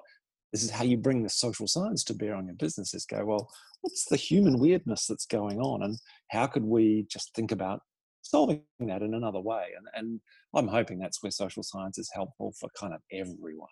this 0.53 0.63
is 0.63 0.71
how 0.71 0.85
you 0.85 0.97
bring 0.97 1.23
the 1.23 1.31
social 1.31 1.67
science 1.67 2.05
to 2.05 2.15
bear 2.15 2.35
on 2.35 2.47
your 2.47 2.55
business 2.55 2.95
is 2.95 3.05
go, 3.05 3.25
well, 3.25 3.49
what's 3.81 4.05
the 4.07 4.17
human 4.17 4.59
weirdness 4.59 5.07
that's 5.07 5.27
going 5.27 5.59
on? 5.59 5.83
And 5.83 5.99
how 6.31 6.47
could 6.47 6.63
we 6.63 7.07
just 7.11 7.35
think 7.35 7.51
about 7.51 7.81
solving 8.25 8.63
that 8.81 9.03
in 9.03 9.15
another 9.15 9.41
way. 9.41 9.67
And, 9.77 9.87
and 9.95 10.21
I'm 10.55 10.69
hoping 10.69 10.99
that's 10.99 11.23
where 11.23 11.31
social 11.31 11.63
science 11.63 11.99
is 11.99 12.11
helpful 12.13 12.53
for 12.59 12.69
kind 12.79 12.95
of 12.95 13.01
everyone. 13.13 13.69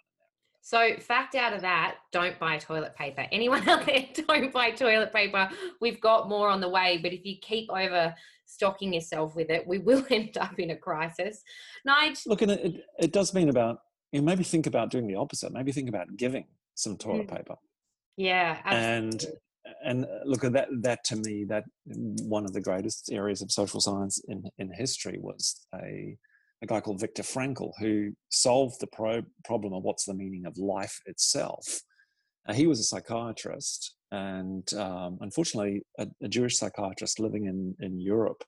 So, 0.65 0.95
fact 1.01 1.35
out 1.35 1.53
of 1.53 1.63
that, 1.63 1.97
don't 2.13 2.39
buy 2.39 2.57
toilet 2.59 2.95
paper. 2.95 3.27
Anyone 3.33 3.69
out 3.69 3.85
there, 3.85 4.07
don't 4.29 4.53
buy 4.53 4.71
toilet 4.71 5.13
paper. 5.13 5.51
We've 5.81 6.01
got 6.01 6.29
more 6.29 6.49
on 6.49 6.61
the 6.61 6.69
way, 6.69 7.01
but 7.03 7.13
if 7.13 7.25
you 7.25 7.37
keep 7.43 7.69
overstocking 7.69 8.93
yourself 8.93 9.35
with 9.35 9.51
it, 9.51 9.67
we 9.67 9.79
will 9.79 10.07
end 10.11 10.37
up 10.37 10.59
in 10.59 10.71
a 10.71 10.77
crisis. 10.77 11.43
Nige. 11.89 12.27
Look, 12.27 12.43
and 12.43 12.53
it, 12.53 12.85
it 13.01 13.13
does 13.13 13.35
mean 13.35 13.49
about, 13.49 13.79
you 14.13 14.21
know, 14.21 14.25
maybe 14.27 14.45
think 14.45 14.67
about 14.69 14.91
doing 14.91 15.09
the 15.09 15.17
opposite. 15.17 15.53
Maybe 15.53 15.73
think 15.73 15.89
about 15.89 16.17
giving 16.17 16.45
some 16.75 16.97
toilet 16.97 17.27
mm. 17.27 17.37
paper. 17.37 17.57
Yeah. 18.17 18.59
Absolutely. 18.65 19.39
And 19.85 20.05
and 20.05 20.07
look 20.25 20.45
at 20.45 20.53
that 20.53 20.69
that 20.83 21.05
to 21.05 21.17
me 21.17 21.45
that 21.49 21.65
one 21.85 22.45
of 22.45 22.53
the 22.53 22.61
greatest 22.61 23.11
areas 23.13 23.43
of 23.43 23.53
social 23.53 23.81
science 23.81 24.23
in 24.29 24.45
in 24.59 24.73
history 24.73 25.19
was 25.21 25.67
a 25.75 26.17
a 26.63 26.67
guy 26.67 26.81
called 26.81 27.01
Viktor 27.01 27.25
Frankl, 27.25 27.73
who 27.81 28.13
solved 28.31 28.81
the 28.81 28.87
pro- 28.87 29.25
problem 29.45 29.73
of 29.73 29.83
what's 29.83 30.05
the 30.05 30.15
meaning 30.15 30.47
of 30.47 30.57
life 30.57 31.01
itself. 31.07 31.81
Uh, 32.49 32.53
he 32.53 32.69
was 32.69 32.79
a 32.79 32.85
psychiatrist, 32.85 33.97
and 34.13 34.73
um, 34.75 35.19
unfortunately, 35.21 35.83
a, 35.99 36.07
a, 36.23 36.29
Jewish 36.29 36.57
psychiatrist 36.57 37.19
living 37.19 37.47
in, 37.47 37.75
in 37.81 38.01
Europe 38.01 38.45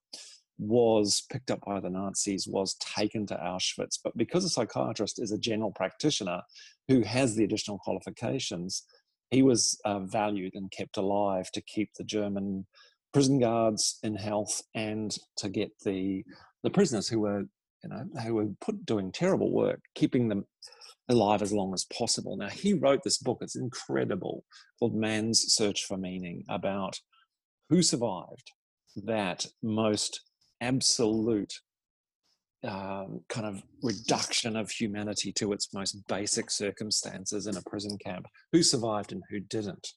was 0.58 1.24
picked 1.30 1.50
up 1.50 1.60
by 1.66 1.80
the 1.80 1.90
Nazis, 1.90 2.46
was 2.46 2.74
taken 2.74 3.26
to 3.26 3.34
Auschwitz. 3.34 3.98
But 4.02 4.16
because 4.16 4.44
a 4.44 4.48
psychiatrist 4.48 5.20
is 5.20 5.32
a 5.32 5.38
general 5.38 5.72
practitioner 5.72 6.42
who 6.86 7.02
has 7.02 7.34
the 7.34 7.44
additional 7.44 7.78
qualifications, 7.78 8.84
he 9.34 9.42
was 9.42 9.78
uh, 9.84 10.00
valued 10.00 10.54
and 10.54 10.70
kept 10.70 10.96
alive 10.96 11.50
to 11.52 11.60
keep 11.62 11.90
the 11.94 12.04
German 12.04 12.66
prison 13.12 13.38
guards 13.38 13.98
in 14.02 14.14
health 14.16 14.62
and 14.74 15.16
to 15.36 15.48
get 15.48 15.70
the 15.84 16.24
the 16.62 16.70
prisoners 16.70 17.08
who 17.08 17.20
were 17.20 17.44
you 17.82 17.90
know, 17.90 18.04
who 18.22 18.34
were 18.34 18.48
put 18.60 18.86
doing 18.86 19.12
terrible 19.12 19.52
work, 19.52 19.80
keeping 19.94 20.28
them 20.28 20.46
alive 21.08 21.42
as 21.42 21.52
long 21.52 21.74
as 21.74 21.84
possible. 21.84 22.36
Now, 22.36 22.48
he 22.48 22.72
wrote 22.72 23.02
this 23.04 23.18
book, 23.18 23.38
it's 23.42 23.56
incredible, 23.56 24.44
called 24.78 24.94
Man's 24.94 25.44
Search 25.48 25.84
for 25.84 25.98
Meaning, 25.98 26.44
about 26.48 26.98
who 27.68 27.82
survived 27.82 28.52
that 28.96 29.46
most 29.62 30.22
absolute 30.62 31.52
um, 32.66 33.20
kind 33.28 33.46
of 33.46 33.62
reduction 33.82 34.56
of 34.56 34.70
humanity 34.70 35.32
to 35.32 35.52
its 35.52 35.72
most 35.74 35.96
basic 36.08 36.50
circumstances 36.50 37.46
in 37.46 37.56
a 37.56 37.62
prison 37.62 37.98
camp, 37.98 38.26
who 38.52 38.62
survived 38.62 39.12
and 39.12 39.22
who 39.30 39.40
didn't. 39.40 39.88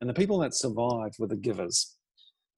And 0.00 0.08
the 0.08 0.14
people 0.14 0.38
that 0.38 0.54
survived 0.54 1.16
were 1.18 1.26
the 1.26 1.36
givers. 1.36 1.96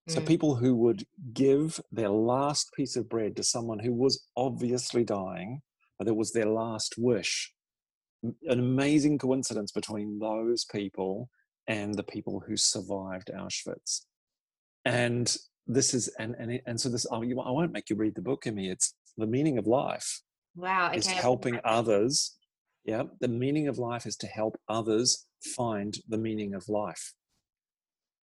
So 0.09 0.21
mm. 0.21 0.27
people 0.27 0.55
who 0.55 0.75
would 0.77 1.05
give 1.33 1.81
their 1.91 2.09
last 2.09 2.73
piece 2.75 2.97
of 2.97 3.09
bread 3.09 3.37
to 3.37 3.43
someone 3.43 3.79
who 3.79 3.93
was 3.93 4.27
obviously 4.37 5.05
dying, 5.05 5.63
but 5.99 6.09
it 6.09 6.17
was 6.17 6.33
their 6.33 6.47
last 6.47 6.95
wish. 6.99 7.53
An 8.23 8.59
amazing 8.59 9.19
coincidence 9.19 9.73
between 9.73 10.19
those 10.19 10.65
people 10.65 11.29
and 11.67 11.95
the 11.95 12.03
people 12.03 12.43
who 12.47 12.57
survived 12.57 13.31
Auschwitz. 13.35 14.03
And 14.85 15.37
this 15.67 15.95
is 15.95 16.09
and 16.21 16.37
and 16.39 16.61
and 16.67 16.81
so 16.81 16.89
this 16.89 17.07
I 17.11 17.19
won't 17.19 17.73
make 17.73 17.91
you 17.91 17.97
read 17.97 18.15
the 18.15 18.23
book, 18.23 18.47
Emmy. 18.47 18.69
It's 18.69 18.95
the 19.17 19.27
meaning 19.27 19.59
of 19.59 19.67
life. 19.67 20.21
Wow, 20.55 20.89
okay. 20.89 20.99
is 20.99 21.07
helping 21.07 21.61
others. 21.65 22.37
Yeah, 22.85 23.05
the 23.21 23.29
meaning 23.29 23.69
of 23.69 23.79
life 23.79 24.07
is 24.07 24.17
to 24.19 24.27
help 24.27 24.59
others 24.69 25.27
find 25.57 25.97
the 26.09 26.19
meaning 26.19 26.55
of 26.55 26.69
life. 26.69 27.13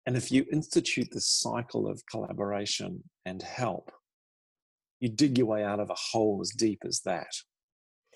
And 0.05 0.17
if 0.17 0.31
you 0.31 0.45
institute 0.51 1.09
this 1.11 1.27
cycle 1.27 1.87
of 1.87 2.05
collaboration 2.05 3.03
and 3.25 3.41
help, 3.41 3.91
you 4.99 5.09
dig 5.09 5.37
your 5.37 5.47
way 5.47 5.63
out 5.63 5.79
of 5.79 5.89
a 5.89 5.95
hole 5.95 6.39
as 6.41 6.51
deep 6.51 6.79
as 6.85 7.01
that. 7.01 7.33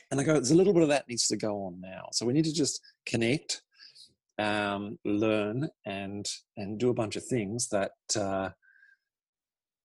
And 0.10 0.20
I 0.20 0.24
go, 0.24 0.34
there's 0.34 0.52
a 0.52 0.56
little 0.56 0.74
bit 0.74 0.84
of 0.84 0.90
that 0.90 1.08
needs 1.08 1.28
to 1.28 1.38
go 1.38 1.64
on 1.64 1.82
now. 1.82 2.08
So 2.14 2.26
we 2.26 2.34
need 2.34 2.46
to 2.46 2.54
just 2.54 2.82
connect, 3.06 3.62
um, 4.40 4.98
learn, 5.04 5.70
and 5.86 6.26
and 6.56 6.80
do 6.80 6.90
a 6.90 6.94
bunch 6.94 7.18
of 7.18 7.26
things 7.26 7.68
that 7.70 7.92
uh, 8.16 8.50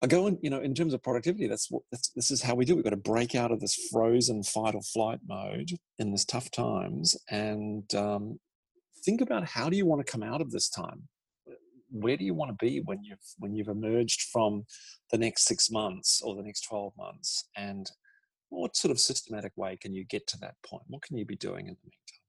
are 0.03 0.09
going. 0.09 0.39
You 0.43 0.51
know, 0.51 0.61
in 0.61 0.75
terms 0.75 0.95
of 0.95 1.03
productivity, 1.03 1.47
that's 1.47 1.71
what 1.71 1.83
that's, 1.91 2.11
this 2.11 2.31
is 2.31 2.43
how 2.43 2.55
we 2.55 2.65
do. 2.65 2.75
We've 2.75 2.85
got 2.85 2.91
to 2.91 2.97
break 2.97 3.35
out 3.35 3.53
of 3.53 3.61
this 3.61 3.89
frozen 3.91 4.43
fight 4.43 4.75
or 4.75 4.83
flight 4.83 5.21
mode 5.27 5.71
in 5.99 6.11
this 6.11 6.25
tough 6.25 6.51
times, 6.51 7.17
and 7.31 7.93
um, 7.95 8.39
think 9.05 9.21
about 9.21 9.45
how 9.45 9.69
do 9.69 9.77
you 9.77 9.87
want 9.87 10.05
to 10.05 10.11
come 10.11 10.23
out 10.23 10.41
of 10.41 10.51
this 10.51 10.69
time 10.69 11.09
where 11.93 12.17
do 12.17 12.25
you 12.25 12.35
want 12.35 12.51
to 12.51 12.65
be 12.65 12.81
when 12.81 13.03
you've 13.05 13.19
when 13.39 13.55
you've 13.55 13.69
emerged 13.69 14.23
from 14.33 14.65
the 15.11 15.19
next 15.19 15.45
six 15.45 15.71
months 15.71 16.23
or 16.25 16.35
the 16.35 16.43
next 16.43 16.63
12 16.63 16.93
months 16.97 17.49
and 17.57 17.91
what 18.49 18.77
sort 18.77 18.91
of 18.91 18.99
systematic 18.99 19.53
way 19.57 19.77
can 19.77 19.95
you 19.95 20.05
get 20.05 20.27
to 20.27 20.39
that 20.39 20.55
point 20.67 20.83
what 20.89 21.03
can 21.03 21.17
you 21.17 21.27
be 21.27 21.37
doing 21.37 21.67
in 21.67 21.75
the 21.75 21.91
meantime 21.91 22.22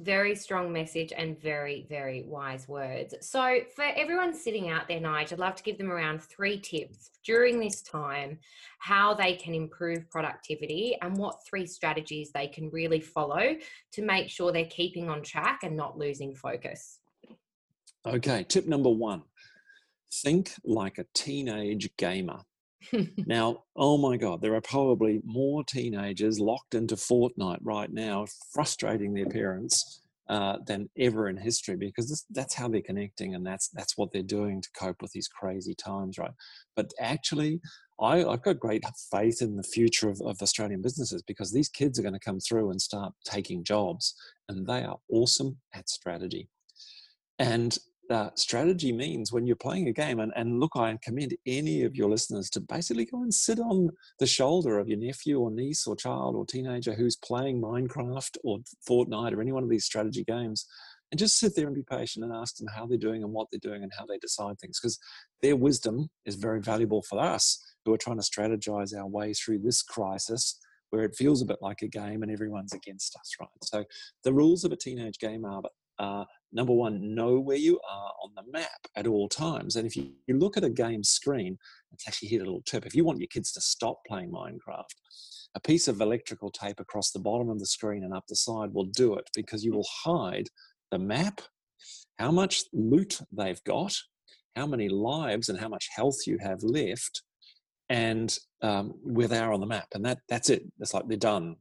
very 0.00 0.34
strong 0.34 0.72
message 0.72 1.12
and 1.16 1.40
very 1.40 1.86
very 1.88 2.22
wise 2.22 2.68
words 2.68 3.14
so 3.20 3.58
for 3.74 3.84
everyone 3.96 4.32
sitting 4.32 4.68
out 4.68 4.86
there 4.86 5.00
nigel 5.00 5.34
i'd 5.34 5.40
love 5.40 5.56
to 5.56 5.62
give 5.64 5.76
them 5.76 5.90
around 5.90 6.22
three 6.22 6.58
tips 6.60 7.10
during 7.24 7.58
this 7.58 7.82
time 7.82 8.38
how 8.78 9.12
they 9.12 9.34
can 9.34 9.54
improve 9.54 10.08
productivity 10.08 10.96
and 11.02 11.16
what 11.16 11.44
three 11.48 11.66
strategies 11.66 12.30
they 12.32 12.46
can 12.46 12.70
really 12.70 13.00
follow 13.00 13.56
to 13.90 14.02
make 14.02 14.28
sure 14.28 14.52
they're 14.52 14.64
keeping 14.66 15.08
on 15.08 15.22
track 15.22 15.60
and 15.64 15.76
not 15.76 15.98
losing 15.98 16.34
focus 16.34 17.00
Okay, 18.06 18.44
tip 18.48 18.66
number 18.66 18.88
one 18.88 19.22
think 20.12 20.52
like 20.64 20.98
a 20.98 21.06
teenage 21.14 21.90
gamer. 21.96 22.40
now, 23.26 23.64
oh 23.76 23.98
my 23.98 24.16
God, 24.16 24.40
there 24.40 24.54
are 24.54 24.60
probably 24.60 25.20
more 25.24 25.64
teenagers 25.64 26.38
locked 26.38 26.74
into 26.74 26.94
Fortnite 26.94 27.60
right 27.62 27.92
now, 27.92 28.26
frustrating 28.52 29.14
their 29.14 29.26
parents 29.26 30.00
uh, 30.28 30.58
than 30.66 30.88
ever 30.98 31.28
in 31.28 31.36
history 31.36 31.76
because 31.76 32.08
this, 32.08 32.24
that's 32.30 32.54
how 32.54 32.68
they're 32.68 32.82
connecting 32.82 33.34
and 33.34 33.46
that's 33.46 33.68
that's 33.70 33.96
what 33.96 34.12
they're 34.12 34.22
doing 34.22 34.60
to 34.60 34.68
cope 34.78 35.00
with 35.00 35.10
these 35.12 35.28
crazy 35.28 35.74
times, 35.74 36.18
right? 36.18 36.32
But 36.76 36.92
actually, 37.00 37.60
I, 38.00 38.18
have 38.18 38.42
got 38.42 38.60
great 38.60 38.84
faith 39.10 39.42
in 39.42 39.56
the 39.56 39.62
future 39.62 40.08
of, 40.08 40.20
of 40.20 40.40
Australian 40.40 40.82
businesses 40.82 41.22
because 41.22 41.52
these 41.52 41.68
kids 41.68 41.98
are 41.98 42.02
going 42.02 42.14
to 42.14 42.20
come 42.20 42.40
through 42.40 42.70
and 42.70 42.80
start 42.80 43.12
taking 43.24 43.64
jobs, 43.64 44.14
and 44.48 44.66
they 44.66 44.84
are 44.84 44.98
awesome 45.10 45.58
at 45.74 45.88
strategy. 45.88 46.48
And 47.38 47.76
uh, 48.10 48.30
strategy 48.34 48.92
means 48.92 49.32
when 49.32 49.46
you're 49.46 49.56
playing 49.56 49.88
a 49.88 49.92
game, 49.92 50.20
and, 50.20 50.32
and 50.34 50.60
look, 50.60 50.72
I 50.76 50.96
commend 51.02 51.36
any 51.46 51.84
of 51.84 51.94
your 51.94 52.08
listeners 52.08 52.48
to 52.50 52.60
basically 52.60 53.04
go 53.04 53.22
and 53.22 53.32
sit 53.32 53.58
on 53.58 53.90
the 54.18 54.26
shoulder 54.26 54.78
of 54.78 54.88
your 54.88 54.98
nephew 54.98 55.38
or 55.38 55.50
niece 55.50 55.86
or 55.86 55.94
child 55.94 56.34
or 56.34 56.46
teenager 56.46 56.94
who's 56.94 57.16
playing 57.16 57.60
Minecraft 57.60 58.36
or 58.44 58.58
Fortnite 58.88 59.34
or 59.34 59.40
any 59.40 59.52
one 59.52 59.62
of 59.62 59.68
these 59.68 59.84
strategy 59.84 60.24
games 60.24 60.66
and 61.10 61.18
just 61.18 61.38
sit 61.38 61.54
there 61.56 61.66
and 61.66 61.74
be 61.74 61.82
patient 61.82 62.24
and 62.24 62.34
ask 62.34 62.56
them 62.56 62.68
how 62.74 62.86
they're 62.86 62.98
doing 62.98 63.22
and 63.22 63.32
what 63.32 63.48
they're 63.50 63.60
doing 63.60 63.82
and 63.82 63.92
how 63.98 64.04
they 64.06 64.18
decide 64.18 64.58
things 64.58 64.78
because 64.80 64.98
their 65.42 65.56
wisdom 65.56 66.08
is 66.26 66.34
very 66.34 66.60
valuable 66.60 67.02
for 67.02 67.18
us 67.20 67.62
who 67.84 67.94
are 67.94 67.98
trying 67.98 68.18
to 68.18 68.22
strategize 68.22 68.96
our 68.96 69.06
way 69.06 69.32
through 69.32 69.58
this 69.58 69.82
crisis 69.82 70.58
where 70.90 71.04
it 71.04 71.16
feels 71.16 71.42
a 71.42 71.46
bit 71.46 71.58
like 71.60 71.82
a 71.82 71.88
game 71.88 72.22
and 72.22 72.32
everyone's 72.32 72.72
against 72.72 73.14
us, 73.16 73.34
right? 73.40 73.48
So 73.62 73.84
the 74.24 74.32
rules 74.32 74.64
of 74.64 74.72
a 74.72 74.76
teenage 74.76 75.18
game 75.18 75.44
are 75.44 75.62
uh, 75.98 76.24
number 76.52 76.72
one, 76.72 77.14
know 77.14 77.38
where 77.38 77.56
you 77.56 77.78
are 77.88 78.12
on 78.22 78.30
the 78.34 78.50
map 78.50 78.86
at 78.96 79.06
all 79.06 79.28
times. 79.28 79.76
And 79.76 79.86
if 79.86 79.96
you, 79.96 80.10
you 80.26 80.38
look 80.38 80.56
at 80.56 80.64
a 80.64 80.70
game 80.70 81.04
screen, 81.04 81.58
it's 81.92 82.06
actually 82.08 82.28
here 82.28 82.42
a 82.42 82.44
little 82.44 82.62
tip. 82.66 82.86
If 82.86 82.94
you 82.94 83.04
want 83.04 83.20
your 83.20 83.28
kids 83.28 83.52
to 83.52 83.60
stop 83.60 83.98
playing 84.06 84.30
Minecraft, 84.30 84.94
a 85.54 85.60
piece 85.60 85.88
of 85.88 86.00
electrical 86.00 86.50
tape 86.50 86.80
across 86.80 87.10
the 87.10 87.18
bottom 87.18 87.48
of 87.50 87.58
the 87.58 87.66
screen 87.66 88.04
and 88.04 88.14
up 88.14 88.24
the 88.28 88.36
side 88.36 88.72
will 88.72 88.86
do 88.86 89.14
it 89.14 89.28
because 89.34 89.64
you 89.64 89.72
will 89.72 89.88
hide 90.04 90.48
the 90.90 90.98
map, 90.98 91.40
how 92.18 92.30
much 92.30 92.64
loot 92.72 93.20
they've 93.32 93.62
got, 93.64 93.94
how 94.56 94.66
many 94.66 94.88
lives 94.88 95.48
and 95.48 95.58
how 95.58 95.68
much 95.68 95.88
health 95.94 96.26
you 96.26 96.38
have 96.40 96.62
left, 96.62 97.22
and 97.88 98.38
um, 98.62 98.94
where 99.02 99.28
they 99.28 99.38
are 99.38 99.52
on 99.52 99.60
the 99.60 99.66
map. 99.66 99.88
And 99.94 100.04
that 100.04 100.18
that's 100.28 100.50
it. 100.50 100.62
It's 100.80 100.92
like 100.92 101.08
they're 101.08 101.16
done 101.16 101.56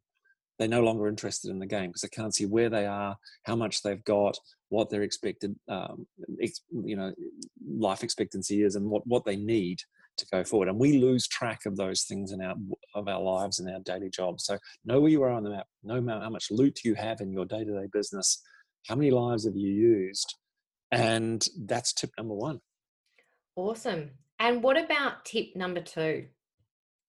they're 0.58 0.68
no 0.68 0.82
longer 0.82 1.08
interested 1.08 1.52
in 1.52 1.60
the 1.60 1.66
game 1.66 1.88
because 1.90 2.02
they 2.02 2.10
can't 2.10 2.34
see 2.34 2.46
where 2.46 2.70
they 2.70 2.86
are, 2.86 3.18
how 3.44 3.56
much 3.56 3.82
they've 3.82 4.04
got, 4.04 4.38
what 4.70 4.90
their 4.90 5.04
expected, 5.04 5.56
um, 5.68 6.08
ex, 6.42 6.62
you 6.72 6.96
know, 6.96 7.14
life 7.68 8.04
expectancy 8.04 8.64
is, 8.64 8.76
and 8.76 8.90
what 8.90 9.06
what 9.06 9.26
they 9.26 9.36
need 9.36 9.80
to 10.18 10.26
go 10.32 10.44
forward. 10.44 10.68
And 10.68 10.80
we 10.80 10.98
lose 10.98 11.28
track 11.28 11.66
of 11.66 11.78
those 11.78 12.04
things 12.04 12.32
in 12.32 12.42
our 12.42 12.56
of 12.96 13.08
our 13.08 13.22
lives 13.22 13.60
and 13.60 13.70
our 13.70 13.80
daily 13.82 14.10
jobs. 14.10 14.46
So 14.46 14.58
know 14.86 15.00
where 15.00 15.12
you 15.12 15.24
are 15.24 15.30
on 15.30 15.44
the 15.44 15.52
map. 15.52 15.68
Know 15.84 16.04
how 16.20 16.30
much 16.30 16.52
loot 16.52 16.84
you 16.84 16.96
have 16.96 17.22
in 17.22 17.32
your 17.32 17.46
day 17.46 17.64
to 17.64 17.72
day 17.72 17.88
business. 17.92 18.42
How 18.88 18.96
many 18.96 19.12
lives 19.12 19.46
have 19.46 19.56
you 19.56 19.72
used? 19.72 20.36
And 20.92 21.46
that's 21.66 21.94
tip 21.94 22.12
number 22.18 22.34
one. 22.34 22.62
Awesome. 23.56 24.12
And 24.40 24.64
what 24.64 24.78
about 24.78 25.26
tip 25.26 25.56
number 25.56 25.82
two? 25.82 26.28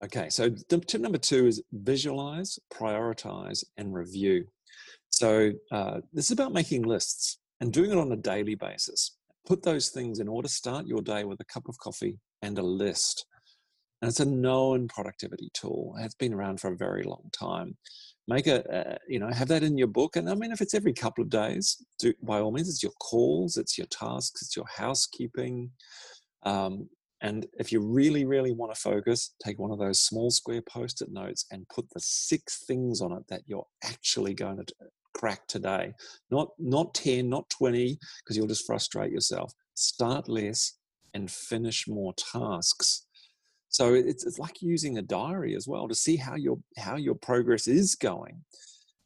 Okay, 0.05 0.29
so 0.31 0.49
tip 0.49 1.01
number 1.01 1.19
two 1.19 1.47
is 1.47 1.63
visualize, 1.73 2.59
prioritize, 2.73 3.65
and 3.77 3.93
review. 3.93 4.47
So 5.11 5.53
uh, 5.73 6.01
this 6.13 6.27
is 6.27 6.31
about 6.31 6.53
making 6.53 6.83
lists 6.83 7.39
and 7.61 7.73
doing 7.73 7.91
it 7.91 7.99
on 7.99 8.13
a 8.13 8.17
daily 8.17 8.55
basis. 8.55 9.17
Put 9.45 9.63
those 9.63 9.89
things 9.89 10.21
in 10.21 10.29
order. 10.29 10.47
Start 10.47 10.87
your 10.87 11.03
day 11.03 11.25
with 11.25 11.41
a 11.41 11.45
cup 11.45 11.69
of 11.69 11.79
coffee 11.79 12.19
and 12.43 12.59
a 12.59 12.63
list. 12.63 13.27
And 14.01 14.09
it's 14.09 14.21
a 14.21 14.25
known 14.25 14.87
productivity 14.87 15.51
tool. 15.53 15.97
It's 15.99 16.15
been 16.15 16.35
around 16.35 16.61
for 16.61 16.73
a 16.73 16.77
very 16.77 17.03
long 17.03 17.29
time. 17.33 17.77
Make 18.29 18.47
a, 18.47 18.93
uh, 18.93 18.99
you 19.09 19.19
know, 19.19 19.31
have 19.33 19.49
that 19.49 19.65
in 19.65 19.77
your 19.77 19.89
book. 19.89 20.15
And 20.15 20.31
I 20.31 20.35
mean, 20.35 20.53
if 20.53 20.61
it's 20.61 20.75
every 20.75 20.93
couple 20.93 21.25
of 21.25 21.31
days, 21.31 21.83
do, 21.99 22.15
by 22.23 22.39
all 22.39 22.53
means, 22.53 22.69
it's 22.69 22.83
your 22.83 22.93
calls, 23.01 23.57
it's 23.57 23.77
your 23.77 23.89
tasks, 23.89 24.43
it's 24.43 24.55
your 24.55 24.67
housekeeping. 24.77 25.73
Um, 26.45 26.89
and 27.21 27.47
if 27.59 27.73
you 27.73 27.81
really, 27.81 28.25
really 28.25 28.53
want 28.53 28.73
to 28.73 28.81
focus, 28.81 29.35
take 29.45 29.59
one 29.59 29.73
of 29.73 29.79
those 29.79 30.01
small 30.01 30.31
square 30.31 30.63
post 30.63 31.03
it 31.03 31.11
notes 31.11 31.47
and 31.51 31.69
put 31.69 31.87
the 31.91 32.01
six 32.01 32.65
things 32.65 33.01
on 33.01 33.13
it 33.13 33.25
that 33.29 33.43
you're 33.47 33.67
actually 33.85 34.35
going 34.35 34.57
to 34.59 34.67
crack 35.15 35.47
today. 35.49 35.93
Not, 36.31 36.51
not 36.59 36.95
10, 36.95 37.29
not 37.29 37.51
20, 37.51 37.99
because 38.23 38.37
you'll 38.37 38.47
just 38.47 38.67
frustrate 38.67 39.11
yourself. 39.11 39.53
Start 39.75 40.29
less 40.29 40.75
and 41.15 41.31
finish 41.31 41.89
more 41.89 42.15
tasks. 42.15 43.07
So 43.69 43.95
it's, 43.95 44.25
it's 44.25 44.39
like 44.39 44.63
using 44.63 44.99
a 44.99 45.03
diary 45.03 45.57
as 45.57 45.67
well 45.67 45.89
to 45.89 45.95
see 45.95 46.17
how 46.17 46.37
your, 46.37 46.59
how 46.79 46.97
your 46.97 47.17
progress 47.17 47.67
is 47.67 47.97
going. 47.97 48.45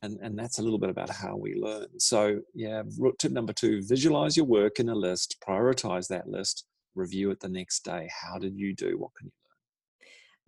And, 0.03 0.19
and 0.21 0.39
that's 0.39 0.59
a 0.59 0.63
little 0.63 0.79
bit 0.79 0.91
about 0.91 1.11
how 1.11 1.37
we 1.37 1.55
learn. 1.55 1.87
So, 1.99 2.41
yeah, 2.55 2.83
tip 3.19 3.33
number 3.33 3.53
two 3.53 3.83
visualize 3.85 4.37
your 4.37 4.47
work 4.47 4.81
in 4.81 4.89
a 4.89 4.95
list, 4.95 5.37
prioritize 5.47 6.09
that 6.09 6.29
list, 6.29 6.65
review 6.95 7.31
it 7.31 7.41
the 7.41 7.49
next 7.49 7.85
day. 7.85 8.09
How 8.23 8.39
did 8.39 8.57
you 8.57 8.75
do? 8.75 8.99
What 8.99 9.11
can 9.15 9.27
you 9.27 9.33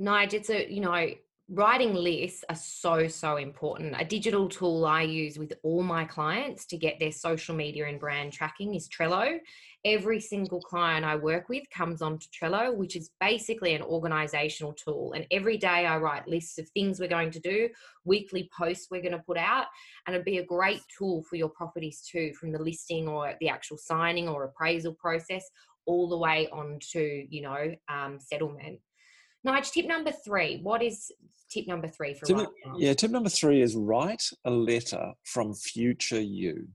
learn? 0.06 0.28
Nige, 0.28 0.34
it's 0.34 0.50
a, 0.50 0.70
you 0.70 0.80
know, 0.80 1.08
writing 1.50 1.92
lists 1.94 2.42
are 2.48 2.56
so, 2.56 3.06
so 3.06 3.36
important. 3.36 3.94
A 3.98 4.04
digital 4.04 4.48
tool 4.48 4.86
I 4.86 5.02
use 5.02 5.38
with 5.38 5.52
all 5.62 5.82
my 5.82 6.04
clients 6.04 6.64
to 6.66 6.78
get 6.78 6.98
their 6.98 7.12
social 7.12 7.54
media 7.54 7.86
and 7.86 8.00
brand 8.00 8.32
tracking 8.32 8.74
is 8.74 8.88
Trello. 8.88 9.38
Every 9.84 10.20
single 10.20 10.62
client 10.62 11.04
I 11.04 11.16
work 11.16 11.50
with 11.50 11.68
comes 11.68 12.00
onto 12.00 12.26
Trello, 12.28 12.74
which 12.74 12.96
is 12.96 13.10
basically 13.20 13.74
an 13.74 13.82
organizational 13.82 14.72
tool. 14.72 15.12
And 15.12 15.26
every 15.30 15.58
day 15.58 15.84
I 15.84 15.98
write 15.98 16.26
lists 16.26 16.58
of 16.58 16.66
things 16.70 16.98
we're 16.98 17.08
going 17.08 17.30
to 17.32 17.40
do, 17.40 17.68
weekly 18.06 18.48
posts 18.56 18.88
we're 18.90 19.02
going 19.02 19.12
to 19.12 19.18
put 19.18 19.36
out, 19.36 19.66
and 20.06 20.14
it'd 20.14 20.24
be 20.24 20.38
a 20.38 20.46
great 20.46 20.80
tool 20.96 21.22
for 21.24 21.36
your 21.36 21.50
properties 21.50 22.00
too, 22.10 22.32
from 22.40 22.52
the 22.52 22.62
listing 22.62 23.06
or 23.06 23.34
the 23.40 23.50
actual 23.50 23.76
signing 23.76 24.28
or 24.28 24.44
appraisal 24.44 24.94
process 24.94 25.44
all 25.86 26.08
the 26.08 26.18
way 26.18 26.48
on 26.52 26.78
to 26.92 27.26
you 27.28 27.42
know 27.42 27.74
um, 27.88 28.18
settlement. 28.20 28.78
Nige, 29.46 29.70
tip 29.70 29.86
number 29.86 30.12
three. 30.12 30.60
What 30.62 30.82
is 30.82 31.12
tip 31.50 31.66
number 31.66 31.88
three 31.88 32.14
for 32.14 32.26
tip, 32.26 32.36
right 32.36 32.48
Yeah, 32.76 32.94
tip 32.94 33.10
number 33.10 33.28
three 33.28 33.60
is 33.60 33.76
write 33.76 34.22
a 34.44 34.50
letter 34.50 35.12
from 35.24 35.54
future 35.54 36.20
you. 36.20 36.68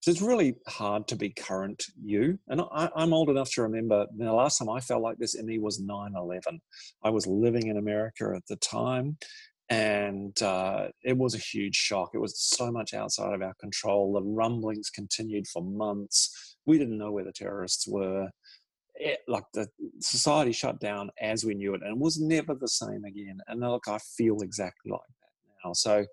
So 0.00 0.10
it's 0.10 0.22
really 0.22 0.54
hard 0.66 1.06
to 1.08 1.16
be 1.16 1.28
current 1.28 1.84
you. 2.02 2.38
And 2.48 2.62
I, 2.72 2.88
am 2.96 3.12
old 3.12 3.28
enough 3.28 3.52
to 3.52 3.62
remember 3.62 4.06
the 4.16 4.32
last 4.32 4.56
time 4.56 4.70
I 4.70 4.80
felt 4.80 5.02
like 5.02 5.18
this 5.18 5.34
in 5.34 5.44
me 5.44 5.58
was 5.58 5.78
9 5.78 6.12
11. 6.16 6.58
I 7.04 7.10
was 7.10 7.26
living 7.26 7.66
in 7.66 7.76
America 7.76 8.32
at 8.34 8.46
the 8.46 8.56
time 8.56 9.18
and 9.68 10.40
uh, 10.42 10.88
it 11.04 11.16
was 11.16 11.34
a 11.34 11.38
huge 11.38 11.76
shock. 11.76 12.10
It 12.14 12.18
was 12.18 12.40
so 12.40 12.72
much 12.72 12.92
outside 12.92 13.34
of 13.34 13.42
our 13.42 13.54
control. 13.60 14.14
The 14.14 14.22
rumblings 14.22 14.90
continued 14.90 15.46
for 15.46 15.62
months. 15.62 16.56
We 16.66 16.78
didn't 16.78 16.98
know 16.98 17.12
where 17.12 17.24
the 17.24 17.32
terrorists 17.32 17.86
were. 17.86 18.30
It, 19.02 19.20
like 19.26 19.44
the 19.54 19.66
society 20.00 20.52
shut 20.52 20.78
down 20.78 21.10
as 21.20 21.44
we 21.44 21.54
knew 21.54 21.74
it, 21.74 21.82
and 21.82 21.92
it 21.92 21.98
was 21.98 22.20
never 22.20 22.54
the 22.54 22.68
same 22.68 23.04
again. 23.04 23.38
And 23.48 23.60
look, 23.60 23.88
I 23.88 23.98
feel 23.98 24.42
exactly 24.42 24.92
like 24.92 25.00
that 25.00 25.64
now. 25.64 25.72
So, 25.72 26.04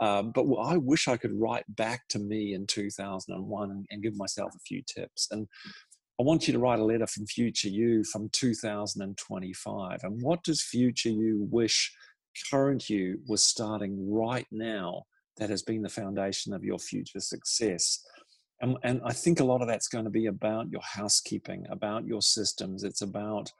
um, 0.00 0.32
but 0.32 0.46
I 0.54 0.78
wish 0.78 1.06
I 1.06 1.18
could 1.18 1.38
write 1.38 1.64
back 1.68 2.08
to 2.08 2.18
me 2.18 2.54
in 2.54 2.66
2001 2.66 3.70
and, 3.70 3.86
and 3.90 4.02
give 4.02 4.16
myself 4.16 4.52
a 4.56 4.60
few 4.60 4.82
tips. 4.82 5.28
And 5.30 5.46
I 6.18 6.22
want 6.22 6.46
you 6.46 6.52
to 6.54 6.58
write 6.58 6.78
a 6.78 6.84
letter 6.84 7.06
from 7.06 7.26
future 7.26 7.68
you 7.68 8.04
from 8.04 8.30
2025. 8.32 9.98
And 10.02 10.22
what 10.22 10.42
does 10.42 10.62
future 10.62 11.10
you 11.10 11.46
wish? 11.50 11.92
current 12.50 12.88
you 12.88 13.20
was 13.26 13.44
starting 13.44 14.12
right 14.12 14.46
now 14.50 15.04
that 15.36 15.50
has 15.50 15.62
been 15.62 15.82
the 15.82 15.88
foundation 15.88 16.52
of 16.52 16.64
your 16.64 16.78
future 16.78 17.20
success. 17.20 18.04
And, 18.60 18.76
and 18.82 19.00
I 19.04 19.12
think 19.12 19.40
a 19.40 19.44
lot 19.44 19.62
of 19.62 19.68
that's 19.68 19.88
going 19.88 20.04
to 20.04 20.10
be 20.10 20.26
about 20.26 20.70
your 20.70 20.82
housekeeping, 20.82 21.66
about 21.70 22.06
your 22.06 22.22
systems. 22.22 22.84
It's 22.84 23.02
about 23.02 23.50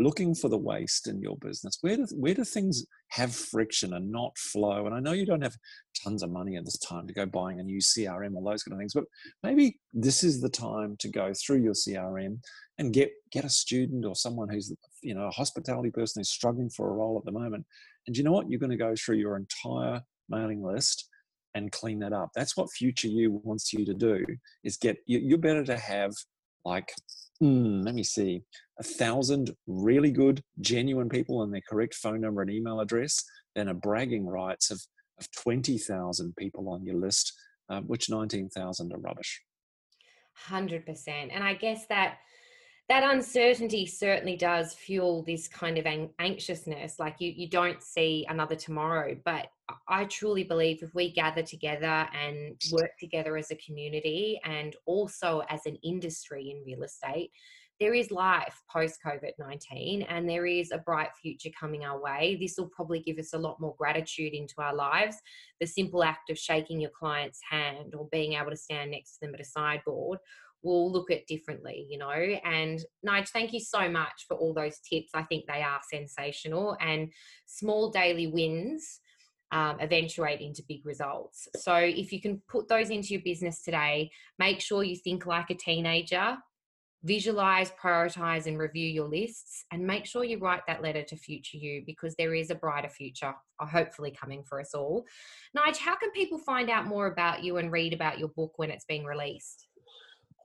looking 0.00 0.34
for 0.34 0.48
the 0.48 0.58
waste 0.58 1.08
in 1.08 1.20
your 1.20 1.36
business. 1.36 1.78
Where 1.80 1.96
do, 1.96 2.06
where 2.14 2.34
do 2.34 2.44
things 2.44 2.84
have 3.08 3.34
friction 3.34 3.94
and 3.94 4.10
not 4.10 4.36
flow? 4.38 4.86
And 4.86 4.94
I 4.94 5.00
know 5.00 5.12
you 5.12 5.26
don't 5.26 5.42
have 5.42 5.56
tons 6.02 6.22
of 6.22 6.30
money 6.30 6.56
at 6.56 6.64
this 6.64 6.78
time 6.78 7.06
to 7.06 7.12
go 7.12 7.26
buying 7.26 7.58
a 7.58 7.64
new 7.64 7.78
CRM 7.78 8.34
or 8.34 8.42
those 8.42 8.62
kind 8.62 8.74
of 8.74 8.78
things, 8.78 8.94
but 8.94 9.04
maybe 9.42 9.78
this 9.92 10.22
is 10.22 10.40
the 10.40 10.48
time 10.48 10.96
to 11.00 11.08
go 11.08 11.32
through 11.34 11.62
your 11.62 11.72
CRM 11.72 12.38
and 12.78 12.92
get 12.92 13.10
get 13.32 13.44
a 13.44 13.50
student 13.50 14.04
or 14.04 14.14
someone 14.14 14.48
who's 14.48 14.72
you 15.02 15.14
know 15.14 15.26
a 15.26 15.32
hospitality 15.32 15.90
person 15.90 16.20
who's 16.20 16.28
struggling 16.28 16.70
for 16.70 16.88
a 16.88 16.92
role 16.92 17.18
at 17.18 17.24
the 17.24 17.36
moment 17.36 17.66
and 18.08 18.16
you 18.16 18.24
know 18.24 18.32
what? 18.32 18.50
You're 18.50 18.58
going 18.58 18.70
to 18.70 18.76
go 18.76 18.94
through 18.96 19.16
your 19.16 19.36
entire 19.36 20.02
mailing 20.30 20.64
list 20.64 21.08
and 21.54 21.72
clean 21.72 21.98
that 22.00 22.12
up. 22.12 22.30
That's 22.34 22.56
what 22.56 22.70
future 22.70 23.08
you 23.08 23.40
wants 23.42 23.72
you 23.72 23.84
to 23.84 23.94
do 23.94 24.24
is 24.64 24.76
get, 24.76 24.98
you're 25.06 25.38
better 25.38 25.64
to 25.64 25.76
have 25.76 26.12
like, 26.64 26.92
hmm, 27.40 27.80
let 27.82 27.94
me 27.94 28.02
see, 28.02 28.42
a 28.78 28.82
thousand 28.82 29.54
really 29.66 30.10
good, 30.10 30.42
genuine 30.60 31.08
people 31.08 31.42
and 31.42 31.52
their 31.52 31.62
correct 31.68 31.94
phone 31.94 32.20
number 32.20 32.42
and 32.42 32.50
email 32.50 32.80
address 32.80 33.24
than 33.54 33.68
a 33.68 33.74
bragging 33.74 34.26
rights 34.26 34.70
of, 34.70 34.80
of 35.18 35.30
20,000 35.32 36.36
people 36.36 36.68
on 36.68 36.84
your 36.84 36.96
list, 36.96 37.32
uh, 37.70 37.80
which 37.80 38.10
19,000 38.10 38.92
are 38.92 38.98
rubbish. 38.98 39.42
100%. 40.48 41.08
And 41.32 41.42
I 41.42 41.54
guess 41.54 41.86
that 41.88 42.18
that 42.88 43.02
uncertainty 43.02 43.84
certainly 43.86 44.36
does 44.36 44.72
fuel 44.74 45.22
this 45.22 45.46
kind 45.46 45.78
of 45.78 45.86
anxiousness 46.18 46.98
like 46.98 47.16
you 47.20 47.32
you 47.36 47.48
don't 47.48 47.82
see 47.82 48.26
another 48.28 48.56
tomorrow 48.56 49.16
but 49.24 49.48
i 49.88 50.04
truly 50.06 50.44
believe 50.44 50.82
if 50.82 50.94
we 50.94 51.12
gather 51.12 51.42
together 51.42 52.08
and 52.18 52.60
work 52.72 52.90
together 52.98 53.36
as 53.36 53.50
a 53.50 53.56
community 53.56 54.40
and 54.44 54.76
also 54.86 55.42
as 55.50 55.66
an 55.66 55.76
industry 55.82 56.50
in 56.50 56.64
real 56.64 56.82
estate 56.82 57.30
there 57.80 57.94
is 57.94 58.10
life 58.10 58.60
post 58.68 58.98
COVID 59.06 59.32
19 59.38 60.02
and 60.02 60.28
there 60.28 60.46
is 60.46 60.72
a 60.72 60.78
bright 60.78 61.10
future 61.22 61.50
coming 61.58 61.84
our 61.84 62.00
way. 62.00 62.36
This 62.40 62.56
will 62.58 62.68
probably 62.68 62.98
give 62.98 63.18
us 63.18 63.34
a 63.34 63.38
lot 63.38 63.60
more 63.60 63.76
gratitude 63.78 64.32
into 64.32 64.54
our 64.58 64.74
lives. 64.74 65.16
The 65.60 65.66
simple 65.66 66.02
act 66.02 66.28
of 66.28 66.38
shaking 66.38 66.80
your 66.80 66.90
client's 66.90 67.38
hand 67.48 67.94
or 67.96 68.08
being 68.10 68.32
able 68.32 68.50
to 68.50 68.56
stand 68.56 68.90
next 68.90 69.12
to 69.12 69.20
them 69.20 69.34
at 69.34 69.40
a 69.40 69.44
sideboard 69.44 70.18
will 70.62 70.90
look 70.90 71.10
at 71.10 71.26
differently, 71.26 71.86
you 71.88 71.98
know. 71.98 72.10
And 72.10 72.80
Nige, 73.06 73.28
thank 73.28 73.52
you 73.52 73.60
so 73.60 73.88
much 73.88 74.24
for 74.26 74.36
all 74.36 74.54
those 74.54 74.78
tips. 74.80 75.10
I 75.14 75.22
think 75.22 75.44
they 75.46 75.62
are 75.62 75.80
sensational 75.90 76.76
and 76.80 77.12
small 77.46 77.90
daily 77.90 78.26
wins 78.26 79.00
um, 79.50 79.78
eventuate 79.80 80.40
into 80.40 80.62
big 80.68 80.84
results. 80.84 81.48
So 81.56 81.74
if 81.74 82.12
you 82.12 82.20
can 82.20 82.42
put 82.48 82.68
those 82.68 82.90
into 82.90 83.08
your 83.14 83.22
business 83.22 83.62
today, 83.62 84.10
make 84.38 84.60
sure 84.60 84.84
you 84.84 84.96
think 84.96 85.26
like 85.26 85.50
a 85.50 85.54
teenager. 85.54 86.36
Visualize, 87.04 87.70
prioritize, 87.80 88.46
and 88.46 88.58
review 88.58 88.86
your 88.88 89.06
lists, 89.06 89.64
and 89.70 89.86
make 89.86 90.04
sure 90.04 90.24
you 90.24 90.36
write 90.40 90.62
that 90.66 90.82
letter 90.82 91.04
to 91.04 91.16
future 91.16 91.56
you 91.56 91.84
because 91.86 92.16
there 92.16 92.34
is 92.34 92.50
a 92.50 92.56
brighter 92.56 92.88
future, 92.88 93.32
uh, 93.60 93.66
hopefully, 93.66 94.10
coming 94.10 94.42
for 94.42 94.60
us 94.60 94.74
all. 94.74 95.06
Nige, 95.56 95.76
how 95.76 95.94
can 95.94 96.10
people 96.10 96.38
find 96.38 96.68
out 96.68 96.88
more 96.88 97.06
about 97.06 97.44
you 97.44 97.58
and 97.58 97.70
read 97.70 97.92
about 97.92 98.18
your 98.18 98.28
book 98.28 98.54
when 98.56 98.72
it's 98.72 98.84
being 98.84 99.04
released? 99.04 99.67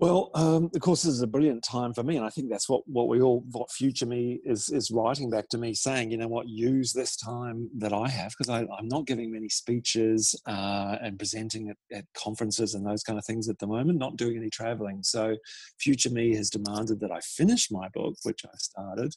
Well, 0.03 0.31
um, 0.33 0.69
of 0.75 0.81
course, 0.81 1.03
this 1.03 1.13
is 1.13 1.21
a 1.21 1.27
brilliant 1.27 1.63
time 1.63 1.93
for 1.93 2.03
me, 2.03 2.17
and 2.17 2.25
I 2.25 2.29
think 2.29 2.49
that's 2.49 2.67
what, 2.67 2.85
what 2.89 3.07
we 3.07 3.21
all, 3.21 3.41
what 3.53 3.71
future 3.71 4.05
me 4.05 4.41
is 4.43 4.67
is 4.67 4.91
writing 4.91 5.29
back 5.29 5.47
to 5.51 5.57
me, 5.57 5.73
saying, 5.73 6.11
you 6.11 6.17
know 6.17 6.27
what, 6.27 6.49
use 6.49 6.91
this 6.91 7.15
time 7.15 7.69
that 7.77 7.93
I 7.93 8.09
have 8.09 8.33
because 8.37 8.49
I'm 8.49 8.89
not 8.89 9.07
giving 9.07 9.31
many 9.31 9.47
speeches 9.47 10.35
uh, 10.45 10.97
and 11.01 11.17
presenting 11.17 11.69
at, 11.69 11.77
at, 11.93 12.05
conferences 12.17 12.73
and 12.73 12.85
those 12.85 13.01
kind 13.01 13.17
of 13.17 13.23
things 13.23 13.47
at 13.47 13.59
the 13.59 13.65
moment, 13.65 13.97
not 13.97 14.17
doing 14.17 14.35
any 14.35 14.49
traveling. 14.49 15.03
So, 15.03 15.37
future 15.79 16.09
me 16.09 16.35
has 16.35 16.49
demanded 16.49 16.99
that 16.99 17.11
I 17.13 17.21
finish 17.21 17.71
my 17.71 17.87
book, 17.93 18.15
which 18.23 18.41
I've 18.43 18.59
started. 18.59 19.15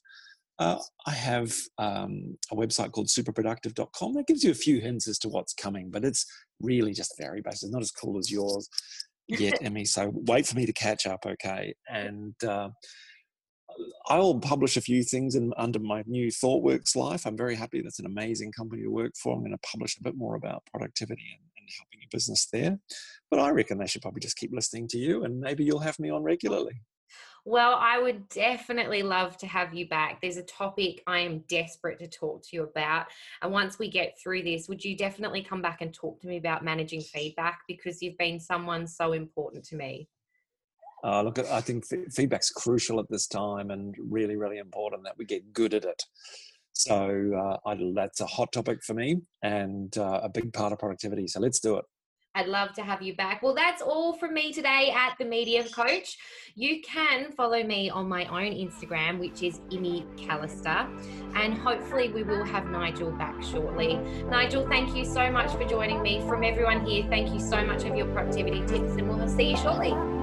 Uh, 0.60 0.78
I 1.04 1.10
have 1.10 1.52
um, 1.78 2.38
a 2.52 2.54
website 2.54 2.92
called 2.92 3.08
superproductive.com 3.08 4.14
that 4.14 4.28
gives 4.28 4.44
you 4.44 4.52
a 4.52 4.54
few 4.54 4.80
hints 4.80 5.08
as 5.08 5.18
to 5.18 5.28
what's 5.28 5.52
coming, 5.52 5.90
but 5.90 6.04
it's 6.04 6.24
really 6.60 6.92
just 6.92 7.18
very 7.18 7.42
basic. 7.42 7.72
Not 7.72 7.82
as 7.82 7.90
cool 7.90 8.18
as 8.18 8.30
yours 8.30 8.68
yet, 9.28 9.58
Emmy. 9.62 9.84
So 9.84 10.10
wait 10.12 10.46
for 10.46 10.56
me 10.56 10.66
to 10.66 10.72
catch 10.72 11.06
up, 11.06 11.26
okay? 11.26 11.74
And 11.88 12.34
uh, 12.44 12.70
I'll 14.08 14.38
publish 14.38 14.76
a 14.76 14.80
few 14.80 15.02
things 15.02 15.34
in, 15.34 15.52
under 15.56 15.78
my 15.78 16.02
new 16.06 16.28
ThoughtWorks 16.28 16.96
life. 16.96 17.26
I'm 17.26 17.36
very 17.36 17.54
happy. 17.54 17.80
That's 17.80 17.98
an 17.98 18.06
amazing 18.06 18.52
company 18.52 18.82
to 18.82 18.90
work 18.90 19.12
for. 19.20 19.34
I'm 19.34 19.40
going 19.40 19.52
to 19.52 19.68
publish 19.70 19.96
a 19.98 20.02
bit 20.02 20.16
more 20.16 20.34
about 20.34 20.62
productivity 20.72 21.38
and, 21.38 21.48
and 21.58 21.68
helping 21.78 22.00
your 22.00 22.08
business 22.10 22.46
there. 22.52 22.78
But 23.30 23.40
I 23.40 23.50
reckon 23.50 23.78
they 23.78 23.86
should 23.86 24.02
probably 24.02 24.20
just 24.20 24.36
keep 24.36 24.52
listening 24.52 24.88
to 24.88 24.98
you, 24.98 25.24
and 25.24 25.40
maybe 25.40 25.64
you'll 25.64 25.80
have 25.80 25.98
me 25.98 26.10
on 26.10 26.22
regularly. 26.22 26.80
Well, 27.48 27.78
I 27.80 28.00
would 28.00 28.28
definitely 28.28 29.04
love 29.04 29.36
to 29.36 29.46
have 29.46 29.72
you 29.72 29.88
back. 29.88 30.20
There's 30.20 30.36
a 30.36 30.42
topic 30.42 31.04
I 31.06 31.20
am 31.20 31.44
desperate 31.48 32.00
to 32.00 32.08
talk 32.08 32.42
to 32.42 32.48
you 32.56 32.64
about. 32.64 33.06
And 33.40 33.52
once 33.52 33.78
we 33.78 33.88
get 33.88 34.18
through 34.20 34.42
this, 34.42 34.68
would 34.68 34.84
you 34.84 34.96
definitely 34.96 35.44
come 35.44 35.62
back 35.62 35.80
and 35.80 35.94
talk 35.94 36.20
to 36.22 36.26
me 36.26 36.38
about 36.38 36.64
managing 36.64 37.02
feedback? 37.02 37.60
Because 37.68 38.02
you've 38.02 38.18
been 38.18 38.40
someone 38.40 38.88
so 38.88 39.12
important 39.12 39.64
to 39.66 39.76
me. 39.76 40.08
Uh, 41.04 41.22
look, 41.22 41.38
I 41.38 41.60
think 41.60 41.84
feedback's 42.12 42.50
crucial 42.50 42.98
at 42.98 43.08
this 43.10 43.28
time 43.28 43.70
and 43.70 43.94
really, 43.96 44.34
really 44.34 44.58
important 44.58 45.04
that 45.04 45.16
we 45.16 45.24
get 45.24 45.52
good 45.52 45.72
at 45.72 45.84
it. 45.84 46.02
So 46.72 47.30
uh, 47.64 47.68
I, 47.70 47.78
that's 47.94 48.20
a 48.22 48.26
hot 48.26 48.50
topic 48.50 48.82
for 48.82 48.94
me 48.94 49.18
and 49.42 49.96
uh, 49.96 50.18
a 50.24 50.28
big 50.28 50.52
part 50.52 50.72
of 50.72 50.80
productivity. 50.80 51.28
So 51.28 51.38
let's 51.38 51.60
do 51.60 51.76
it. 51.76 51.84
I'd 52.36 52.48
love 52.48 52.74
to 52.74 52.82
have 52.82 53.00
you 53.00 53.14
back. 53.14 53.42
Well, 53.42 53.54
that's 53.54 53.80
all 53.80 54.12
from 54.12 54.34
me 54.34 54.52
today 54.52 54.92
at 54.94 55.16
the 55.18 55.24
Media 55.24 55.64
Coach. 55.64 56.18
You 56.54 56.82
can 56.82 57.32
follow 57.32 57.62
me 57.62 57.88
on 57.88 58.08
my 58.08 58.26
own 58.26 58.52
Instagram, 58.52 59.18
which 59.18 59.42
is 59.42 59.60
Imi 59.70 60.04
Callister, 60.18 60.86
and 61.34 61.54
hopefully 61.54 62.10
we 62.10 62.22
will 62.22 62.44
have 62.44 62.66
Nigel 62.66 63.10
back 63.10 63.42
shortly. 63.42 63.96
Nigel, 64.28 64.68
thank 64.68 64.94
you 64.94 65.04
so 65.04 65.30
much 65.30 65.50
for 65.52 65.64
joining 65.64 66.02
me. 66.02 66.20
From 66.28 66.44
everyone 66.44 66.84
here, 66.84 67.06
thank 67.08 67.32
you 67.32 67.40
so 67.40 67.64
much 67.64 67.82
for 67.82 67.96
your 67.96 68.06
productivity 68.12 68.60
tips, 68.60 68.92
and 68.92 69.08
we'll 69.08 69.28
see 69.28 69.50
you 69.50 69.56
shortly. 69.56 70.15